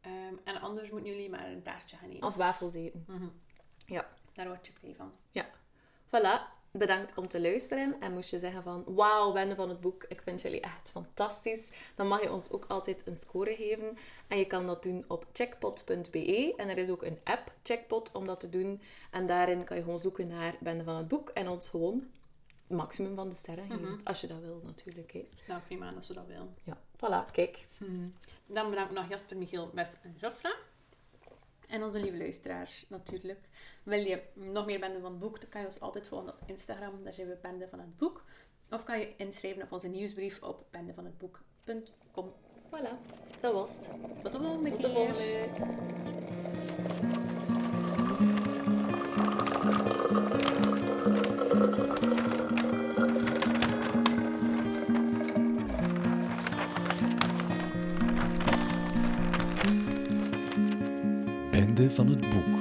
Ehm, 0.00 0.34
en 0.44 0.60
anders 0.60 0.90
moeten 0.90 1.10
jullie 1.12 1.30
maar 1.30 1.50
een 1.50 1.62
taartje 1.62 1.96
gaan 1.96 2.10
eten. 2.10 2.26
Of 2.26 2.34
wafels 2.34 2.74
eten. 2.74 3.04
Mhm. 3.08 3.28
Ja. 3.86 4.10
Daar 4.32 4.46
word 4.46 4.66
je 4.66 4.72
blij 4.80 4.94
van. 4.94 5.12
Voilà. 6.06 6.53
Bedankt 6.76 7.14
om 7.16 7.28
te 7.28 7.40
luisteren. 7.40 7.96
En 8.00 8.12
moest 8.12 8.30
je 8.30 8.38
zeggen 8.38 8.62
van, 8.62 8.84
wauw, 8.86 9.32
Bende 9.32 9.54
van 9.54 9.68
het 9.68 9.80
boek, 9.80 10.04
ik 10.08 10.22
vind 10.22 10.42
jullie 10.42 10.60
echt 10.60 10.90
fantastisch. 10.90 11.72
Dan 11.94 12.08
mag 12.08 12.22
je 12.22 12.32
ons 12.32 12.50
ook 12.50 12.64
altijd 12.68 13.06
een 13.06 13.16
score 13.16 13.54
geven. 13.54 13.96
En 14.28 14.38
je 14.38 14.46
kan 14.46 14.66
dat 14.66 14.82
doen 14.82 15.04
op 15.08 15.26
checkpot.be. 15.32 16.54
En 16.56 16.68
er 16.68 16.78
is 16.78 16.90
ook 16.90 17.02
een 17.02 17.18
app, 17.24 17.52
Checkpot, 17.62 18.12
om 18.12 18.26
dat 18.26 18.40
te 18.40 18.48
doen. 18.48 18.82
En 19.10 19.26
daarin 19.26 19.64
kan 19.64 19.76
je 19.76 19.82
gewoon 19.82 19.98
zoeken 19.98 20.26
naar 20.26 20.56
Bende 20.60 20.84
van 20.84 20.96
het 20.96 21.08
boek. 21.08 21.28
En 21.28 21.48
ons 21.48 21.68
gewoon 21.68 22.06
het 22.66 22.76
maximum 22.76 23.14
van 23.14 23.28
de 23.28 23.34
sterren 23.34 23.70
geven. 23.70 23.82
Mhm. 23.82 24.00
Als 24.04 24.20
je 24.20 24.26
dat 24.26 24.40
wil, 24.40 24.60
natuurlijk. 24.64 25.12
Hè. 25.12 25.28
Nou, 25.48 25.82
aan 25.82 25.96
als 25.96 26.06
ze 26.06 26.14
dat 26.14 26.26
wil. 26.26 26.54
Ja, 26.62 26.78
voilà, 26.96 27.30
kijk. 27.32 27.66
Dan 28.46 28.70
bedank 28.70 28.90
ik 28.90 28.96
nog 28.96 29.08
Jasper, 29.08 29.36
Michiel, 29.36 29.70
Wes 29.72 29.94
en 30.02 30.14
Joffra. 30.16 30.54
En 31.68 31.82
onze 31.82 32.00
lieve 32.00 32.16
luisteraars, 32.16 32.88
natuurlijk. 32.88 33.48
Wil 33.82 33.98
je 33.98 34.22
nog 34.34 34.66
meer 34.66 34.80
Bende 34.80 35.00
van 35.00 35.10
het 35.10 35.20
Boek, 35.20 35.40
dan 35.40 35.48
kan 35.48 35.60
je 35.60 35.66
ons 35.66 35.80
altijd 35.80 36.08
volgen 36.08 36.32
op 36.32 36.38
Instagram. 36.46 37.04
Daar 37.04 37.12
zijn 37.12 37.28
we 37.28 37.38
Bende 37.42 37.68
van 37.68 37.78
het 37.78 37.96
Boek. 37.96 38.24
Of 38.70 38.84
kan 38.84 38.98
je 38.98 39.16
inschrijven 39.16 39.62
op 39.62 39.72
onze 39.72 39.88
nieuwsbrief 39.88 40.42
op 40.42 40.64
bendevanhetboek.com. 40.70 42.32
Voilà, 42.66 43.10
dat 43.40 43.52
was 43.52 43.74
het. 43.74 43.90
Tot 44.20 44.32
de 44.32 44.38
volgende 44.38 44.70
Tot 44.70 44.80
de 44.80 44.86
keer. 44.86 44.94
volgende. 44.94 46.43
Van 61.94 62.08
het 62.08 62.20
boek. 62.20 62.53